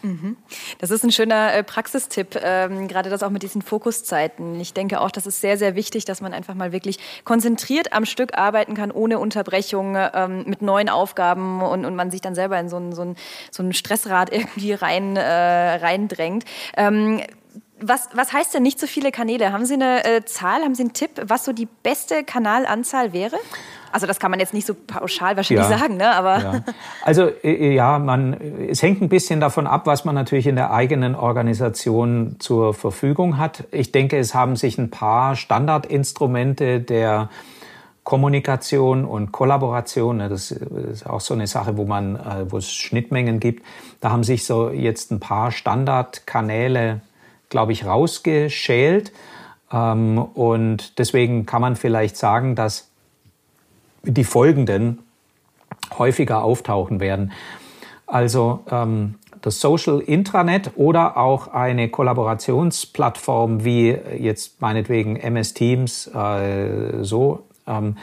[0.07, 0.37] Mhm.
[0.79, 4.61] Das ist ein schöner äh, Praxistipp, ähm, gerade das auch mit diesen Fokuszeiten.
[4.61, 8.07] Ich denke auch, das ist sehr, sehr wichtig, dass man einfach mal wirklich konzentriert am
[8.07, 12.59] Stück arbeiten kann, ohne Unterbrechung, ähm, mit neuen Aufgaben und, und man sich dann selber
[12.61, 13.17] in so ein, so ein,
[13.51, 16.45] so ein Stressrad irgendwie rein, äh, reindrängt.
[16.77, 17.21] Ähm,
[17.81, 19.53] was, was heißt denn nicht so viele Kanäle?
[19.53, 23.37] Haben Sie eine äh, Zahl, haben Sie einen Tipp, was so die beste Kanalanzahl wäre?
[23.93, 26.15] Also das kann man jetzt nicht so pauschal wahrscheinlich ja, sagen, ne?
[26.15, 26.65] Aber ja.
[27.03, 28.35] also äh, äh, ja, man
[28.69, 33.39] es hängt ein bisschen davon ab, was man natürlich in der eigenen Organisation zur Verfügung
[33.39, 33.65] hat.
[33.73, 37.31] Ich denke, es haben sich ein paar Standardinstrumente der
[38.05, 42.73] Kommunikation und Kollaboration, ne, das ist auch so eine Sache, wo man, äh, wo es
[42.73, 43.65] Schnittmengen gibt.
[44.01, 47.01] Da haben sich so jetzt ein paar Standardkanäle
[47.49, 49.13] glaube ich, rausgeschält.
[49.73, 52.91] Ähm, und deswegen kann man vielleicht sagen, dass
[54.07, 55.01] die folgenden
[55.99, 57.33] häufiger auftauchen werden.
[58.07, 67.03] Also ähm, das Social Intranet oder auch eine Kollaborationsplattform wie jetzt meinetwegen MS Teams äh,
[67.03, 67.45] so.
[67.67, 67.97] Ähm,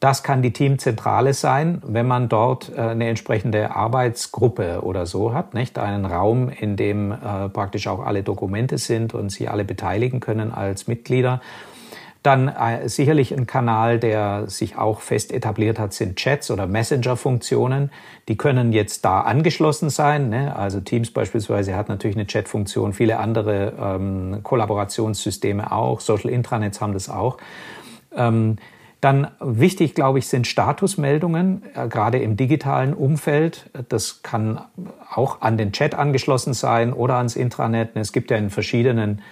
[0.00, 5.54] das kann die Teamzentrale sein, wenn man dort äh, eine entsprechende Arbeitsgruppe oder so hat,
[5.54, 5.78] nicht?
[5.78, 10.52] Einen Raum, in dem äh, praktisch auch alle Dokumente sind und sie alle beteiligen können
[10.52, 11.40] als Mitglieder.
[12.26, 17.92] Dann äh, sicherlich ein Kanal, der sich auch fest etabliert hat, sind Chats oder Messenger-Funktionen.
[18.26, 20.28] Die können jetzt da angeschlossen sein.
[20.28, 20.56] Ne?
[20.56, 26.94] Also Teams beispielsweise hat natürlich eine Chat-Funktion, viele andere ähm, Kollaborationssysteme auch, Social Intranets haben
[26.94, 27.38] das auch.
[28.16, 28.56] Ähm,
[29.00, 33.70] dann wichtig, glaube ich, sind Statusmeldungen, äh, gerade im digitalen Umfeld.
[33.88, 34.62] Das kann
[35.14, 37.90] auch an den Chat angeschlossen sein oder ans Intranet.
[37.94, 39.22] Es gibt ja in verschiedenen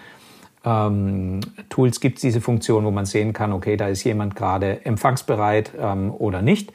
[0.64, 4.84] ähm, Tools gibt es diese Funktion, wo man sehen kann, okay, da ist jemand gerade
[4.84, 6.72] empfangsbereit ähm, oder nicht.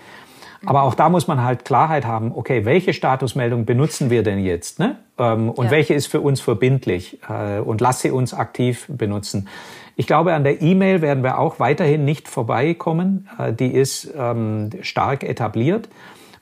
[0.66, 4.80] Aber auch da muss man halt Klarheit haben, okay, welche Statusmeldung benutzen wir denn jetzt?
[4.80, 4.98] Ne?
[5.18, 5.72] Ähm, und ja.
[5.72, 7.20] welche ist für uns verbindlich?
[7.30, 9.48] Äh, und lass sie uns aktiv benutzen.
[9.96, 13.30] Ich glaube, an der E-Mail werden wir auch weiterhin nicht vorbeikommen.
[13.38, 15.88] Äh, die ist ähm, stark etabliert.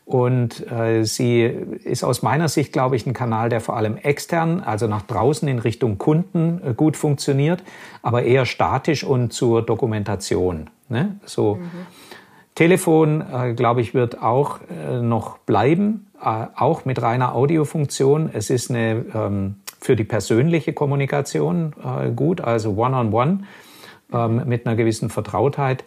[0.08, 4.62] Und äh, sie ist aus meiner Sicht, glaube ich, ein Kanal, der vor allem extern,
[4.62, 7.62] also nach draußen in Richtung Kunden äh, gut funktioniert,
[8.02, 10.70] aber eher statisch und zur Dokumentation.
[10.88, 11.18] Ne?
[11.26, 11.56] So.
[11.56, 11.70] Mhm.
[12.56, 18.30] Telefon, äh, glaube ich, wird auch äh, noch bleiben, äh, auch mit reiner Audiofunktion.
[18.32, 23.40] Es ist eine ähm, für die persönliche Kommunikation äh, gut, also One-on-One
[24.14, 25.84] -on -one, ähm, mit einer gewissen Vertrautheit.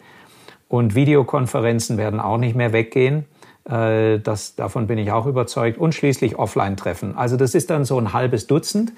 [0.67, 3.25] Und Videokonferenzen werden auch nicht mehr weggehen.
[3.69, 5.77] Äh, das, davon bin ich auch überzeugt.
[5.77, 7.17] Und schließlich Offline-Treffen.
[7.17, 8.93] Also das ist dann so ein halbes Dutzend.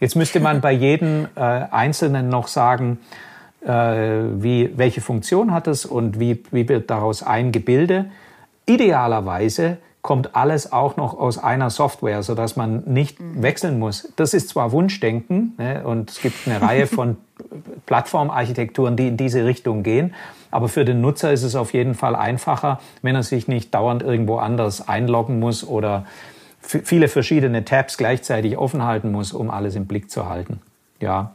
[0.00, 2.98] Jetzt müsste man bei jedem äh, Einzelnen noch sagen,
[3.64, 8.06] äh, wie, welche Funktion hat es und wie, wie wird daraus ein Gebilde.
[8.66, 13.42] Idealerweise kommt alles auch noch aus einer Software, sodass man nicht mhm.
[13.42, 14.12] wechseln muss.
[14.16, 17.16] Das ist zwar Wunschdenken ne, und es gibt eine Reihe von
[17.86, 20.14] Plattformarchitekturen, die in diese Richtung gehen,
[20.50, 24.02] aber für den Nutzer ist es auf jeden Fall einfacher, wenn er sich nicht dauernd
[24.02, 26.04] irgendwo anders einloggen muss oder
[26.60, 30.60] viele verschiedene Tabs gleichzeitig offen halten muss, um alles im Blick zu halten.
[31.00, 31.32] Ja,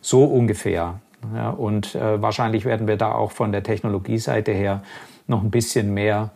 [0.00, 1.00] so ungefähr.
[1.34, 4.82] Ja, und äh, wahrscheinlich werden wir da auch von der Technologieseite her
[5.26, 6.30] noch ein bisschen mehr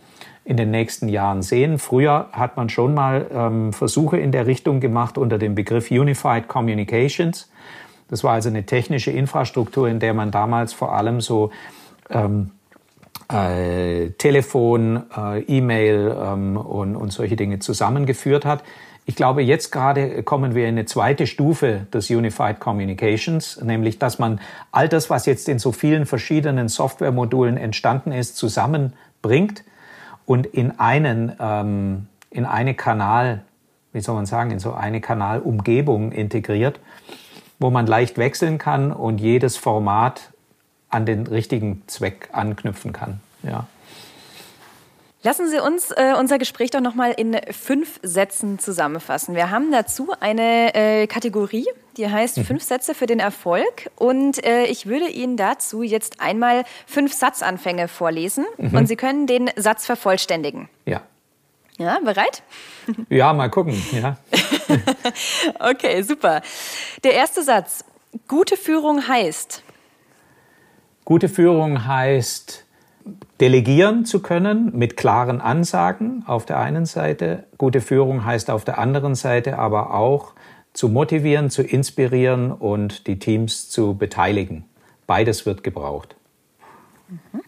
[0.44, 1.78] in den nächsten Jahren sehen.
[1.78, 6.48] Früher hat man schon mal ähm, Versuche in der Richtung gemacht unter dem Begriff Unified
[6.48, 7.50] Communications.
[8.08, 11.50] Das war also eine technische Infrastruktur, in der man damals vor allem so
[12.10, 12.50] ähm,
[13.32, 18.62] äh, Telefon, äh, E-Mail ähm, und, und solche Dinge zusammengeführt hat.
[19.06, 24.18] Ich glaube, jetzt gerade kommen wir in eine zweite Stufe des Unified Communications, nämlich dass
[24.18, 24.40] man
[24.72, 29.64] all das, was jetzt in so vielen verschiedenen Softwaremodulen entstanden ist, zusammenbringt
[30.24, 33.44] und in einen ähm, in eine Kanal,
[33.92, 36.80] wie soll man sagen, in so eine Kanalumgebung integriert,
[37.60, 40.32] wo man leicht wechseln kann und jedes Format
[40.94, 43.20] an den richtigen Zweck anknüpfen kann.
[43.42, 43.66] Ja.
[45.24, 49.34] Lassen Sie uns äh, unser Gespräch doch nochmal in fünf Sätzen zusammenfassen.
[49.34, 51.66] Wir haben dazu eine äh, Kategorie,
[51.96, 52.44] die heißt mhm.
[52.44, 53.90] Fünf Sätze für den Erfolg.
[53.96, 58.76] Und äh, ich würde Ihnen dazu jetzt einmal fünf Satzanfänge vorlesen mhm.
[58.76, 60.68] und Sie können den Satz vervollständigen.
[60.84, 61.00] Ja.
[61.78, 62.42] Ja, bereit?
[63.08, 63.82] Ja, mal gucken.
[63.92, 64.18] Ja.
[65.70, 66.42] okay, super.
[67.02, 67.82] Der erste Satz.
[68.28, 69.62] Gute Führung heißt.
[71.04, 72.64] Gute Führung heißt,
[73.38, 77.44] delegieren zu können mit klaren Ansagen auf der einen Seite.
[77.58, 80.32] Gute Führung heißt auf der anderen Seite aber auch
[80.72, 84.64] zu motivieren, zu inspirieren und die Teams zu beteiligen.
[85.06, 86.16] Beides wird gebraucht.
[87.08, 87.42] Mhm.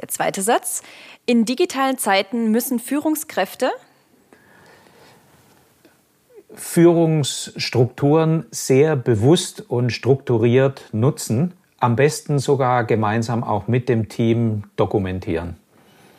[0.00, 0.82] Der zweite Satz.
[1.26, 3.70] In digitalen Zeiten müssen Führungskräfte
[6.54, 15.56] Führungsstrukturen sehr bewusst und strukturiert nutzen, am besten sogar gemeinsam auch mit dem Team dokumentieren.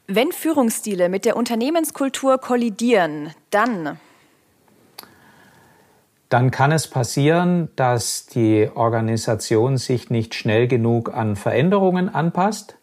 [0.08, 4.00] Wenn Führungsstile mit der Unternehmenskultur kollidieren, dann
[6.30, 12.78] dann kann es passieren, dass die Organisation sich nicht schnell genug an Veränderungen anpasst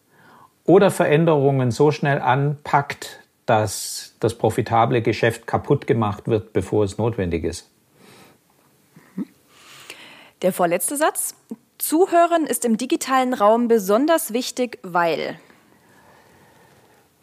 [0.64, 7.44] oder Veränderungen so schnell anpackt, dass das profitable Geschäft kaputt gemacht wird, bevor es notwendig
[7.44, 7.70] ist.
[10.42, 11.36] Der vorletzte Satz.
[11.78, 15.38] Zuhören ist im digitalen Raum besonders wichtig, weil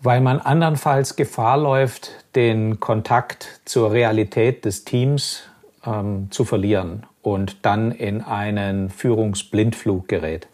[0.01, 5.43] weil man andernfalls Gefahr läuft, den Kontakt zur Realität des Teams
[5.85, 10.47] ähm, zu verlieren und dann in einen Führungsblindflug gerät.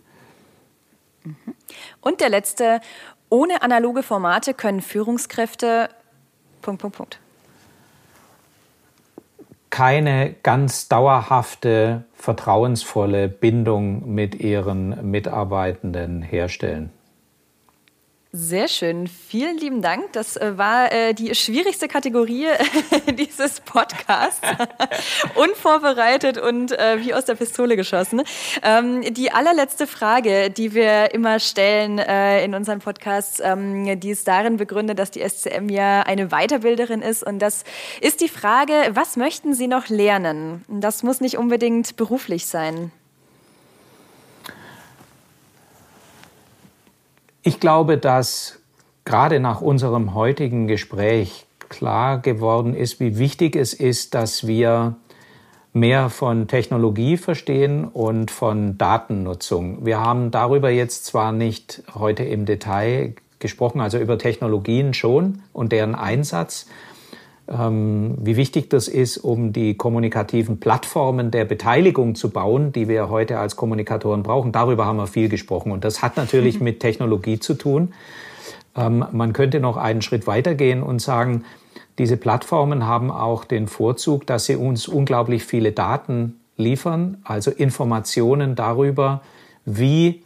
[1.24, 1.36] Mhm.
[2.00, 2.80] Und der letzte,
[3.30, 5.89] ohne analoge Formate können Führungskräfte.
[6.62, 7.20] Punkt, Punkt, Punkt
[9.70, 16.91] keine ganz dauerhafte, vertrauensvolle Bindung mit ihren Mitarbeitenden herstellen.
[18.32, 19.07] Sehr schön.
[19.07, 20.13] Vielen lieben Dank.
[20.13, 22.45] Das äh, war äh, die schwierigste Kategorie
[23.17, 24.41] dieses Podcasts.
[25.36, 28.21] Unvorbereitet und äh, wie aus der Pistole geschossen.
[28.61, 34.27] Ähm, die allerletzte Frage, die wir immer stellen äh, in unseren Podcasts, ähm, die ist
[34.27, 37.23] darin begründet, dass die SCM ja eine Weiterbilderin ist.
[37.23, 37.63] Und das
[37.99, 40.63] ist die Frage, was möchten Sie noch lernen?
[40.67, 42.91] Das muss nicht unbedingt beruflich sein.
[47.42, 48.60] Ich glaube, dass
[49.06, 54.96] gerade nach unserem heutigen Gespräch klar geworden ist, wie wichtig es ist, dass wir
[55.72, 59.86] mehr von Technologie verstehen und von Datennutzung.
[59.86, 65.72] Wir haben darüber jetzt zwar nicht heute im Detail gesprochen, also über Technologien schon und
[65.72, 66.68] deren Einsatz,
[67.52, 73.39] wie wichtig das ist, um die kommunikativen Plattformen der Beteiligung zu bauen, die wir heute
[73.39, 74.52] als Kommunikatoren brauchen.
[74.52, 75.72] Darüber haben wir viel gesprochen.
[75.72, 77.93] Und das hat natürlich mit Technologie zu tun.
[78.76, 81.43] Ähm, man könnte noch einen Schritt weitergehen und sagen,
[81.97, 88.54] diese Plattformen haben auch den Vorzug, dass sie uns unglaublich viele Daten liefern, also Informationen
[88.54, 89.22] darüber,
[89.66, 90.22] wie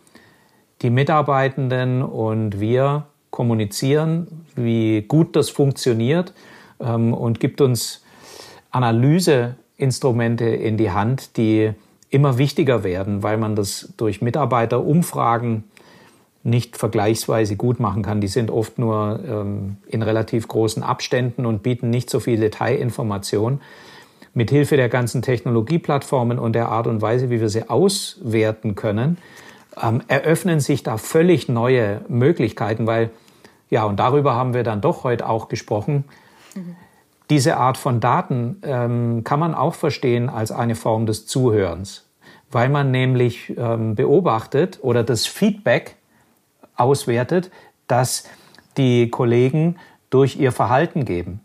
[0.81, 6.33] die Mitarbeitenden und wir kommunizieren, wie gut das funktioniert
[6.79, 8.03] ähm, und gibt uns
[8.71, 11.73] Analyseinstrumente in die Hand, die
[12.09, 15.63] immer wichtiger werden, weil man das durch Mitarbeiterumfragen
[16.43, 18.19] nicht vergleichsweise gut machen kann.
[18.19, 23.61] Die sind oft nur ähm, in relativ großen Abständen und bieten nicht so viel Detailinformation.
[24.33, 29.17] Mit Hilfe der ganzen Technologieplattformen und der Art und Weise, wie wir sie auswerten können,
[29.81, 33.11] ähm, eröffnen sich da völlig neue Möglichkeiten, weil,
[33.69, 36.03] ja, und darüber haben wir dann doch heute auch gesprochen,
[37.29, 42.05] diese Art von Daten ähm, kann man auch verstehen als eine Form des Zuhörens,
[42.51, 45.95] weil man nämlich ähm, beobachtet oder das Feedback
[46.75, 47.49] auswertet,
[47.87, 48.25] das
[48.77, 49.77] die Kollegen
[50.09, 51.39] durch ihr Verhalten geben,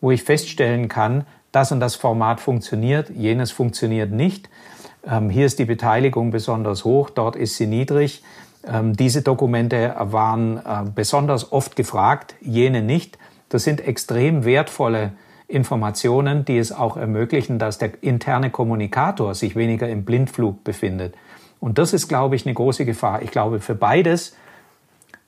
[0.00, 4.48] wo ich feststellen kann, das und das Format funktioniert, jenes funktioniert nicht.
[5.04, 8.22] Ähm, hier ist die Beteiligung besonders hoch, dort ist sie niedrig.
[8.64, 13.18] Ähm, diese Dokumente waren äh, besonders oft gefragt, jene nicht.
[13.52, 15.12] Das sind extrem wertvolle
[15.46, 21.14] Informationen, die es auch ermöglichen, dass der interne Kommunikator sich weniger im Blindflug befindet.
[21.60, 23.20] Und das ist, glaube ich, eine große Gefahr.
[23.20, 24.34] Ich glaube, für beides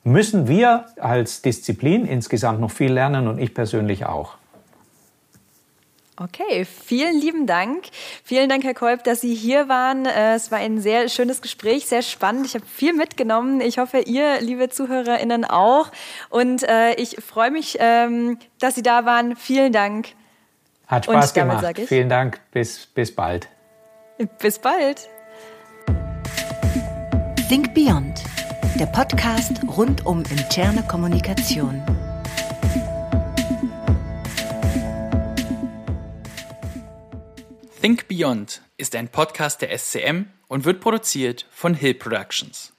[0.03, 4.37] müssen wir als Disziplin insgesamt noch viel lernen und ich persönlich auch.
[6.17, 7.87] Okay, vielen lieben Dank.
[8.23, 10.05] Vielen Dank, Herr Kolb, dass Sie hier waren.
[10.05, 12.45] Äh, es war ein sehr schönes Gespräch, sehr spannend.
[12.45, 13.59] Ich habe viel mitgenommen.
[13.59, 15.91] Ich hoffe, ihr, liebe ZuhörerInnen, auch.
[16.29, 19.35] Und äh, ich freue mich, ähm, dass Sie da waren.
[19.35, 20.09] Vielen Dank.
[20.87, 21.65] Hat Spaß gemacht.
[21.85, 22.39] Vielen Dank.
[22.51, 23.49] Bis, bis bald.
[24.39, 25.09] Bis bald.
[27.49, 28.23] Think Beyond,
[28.79, 31.83] der Podcast rund um interne Kommunikation.
[37.85, 42.74] Think Beyond ist ein Podcast der SCM und wird produziert von Hill Productions.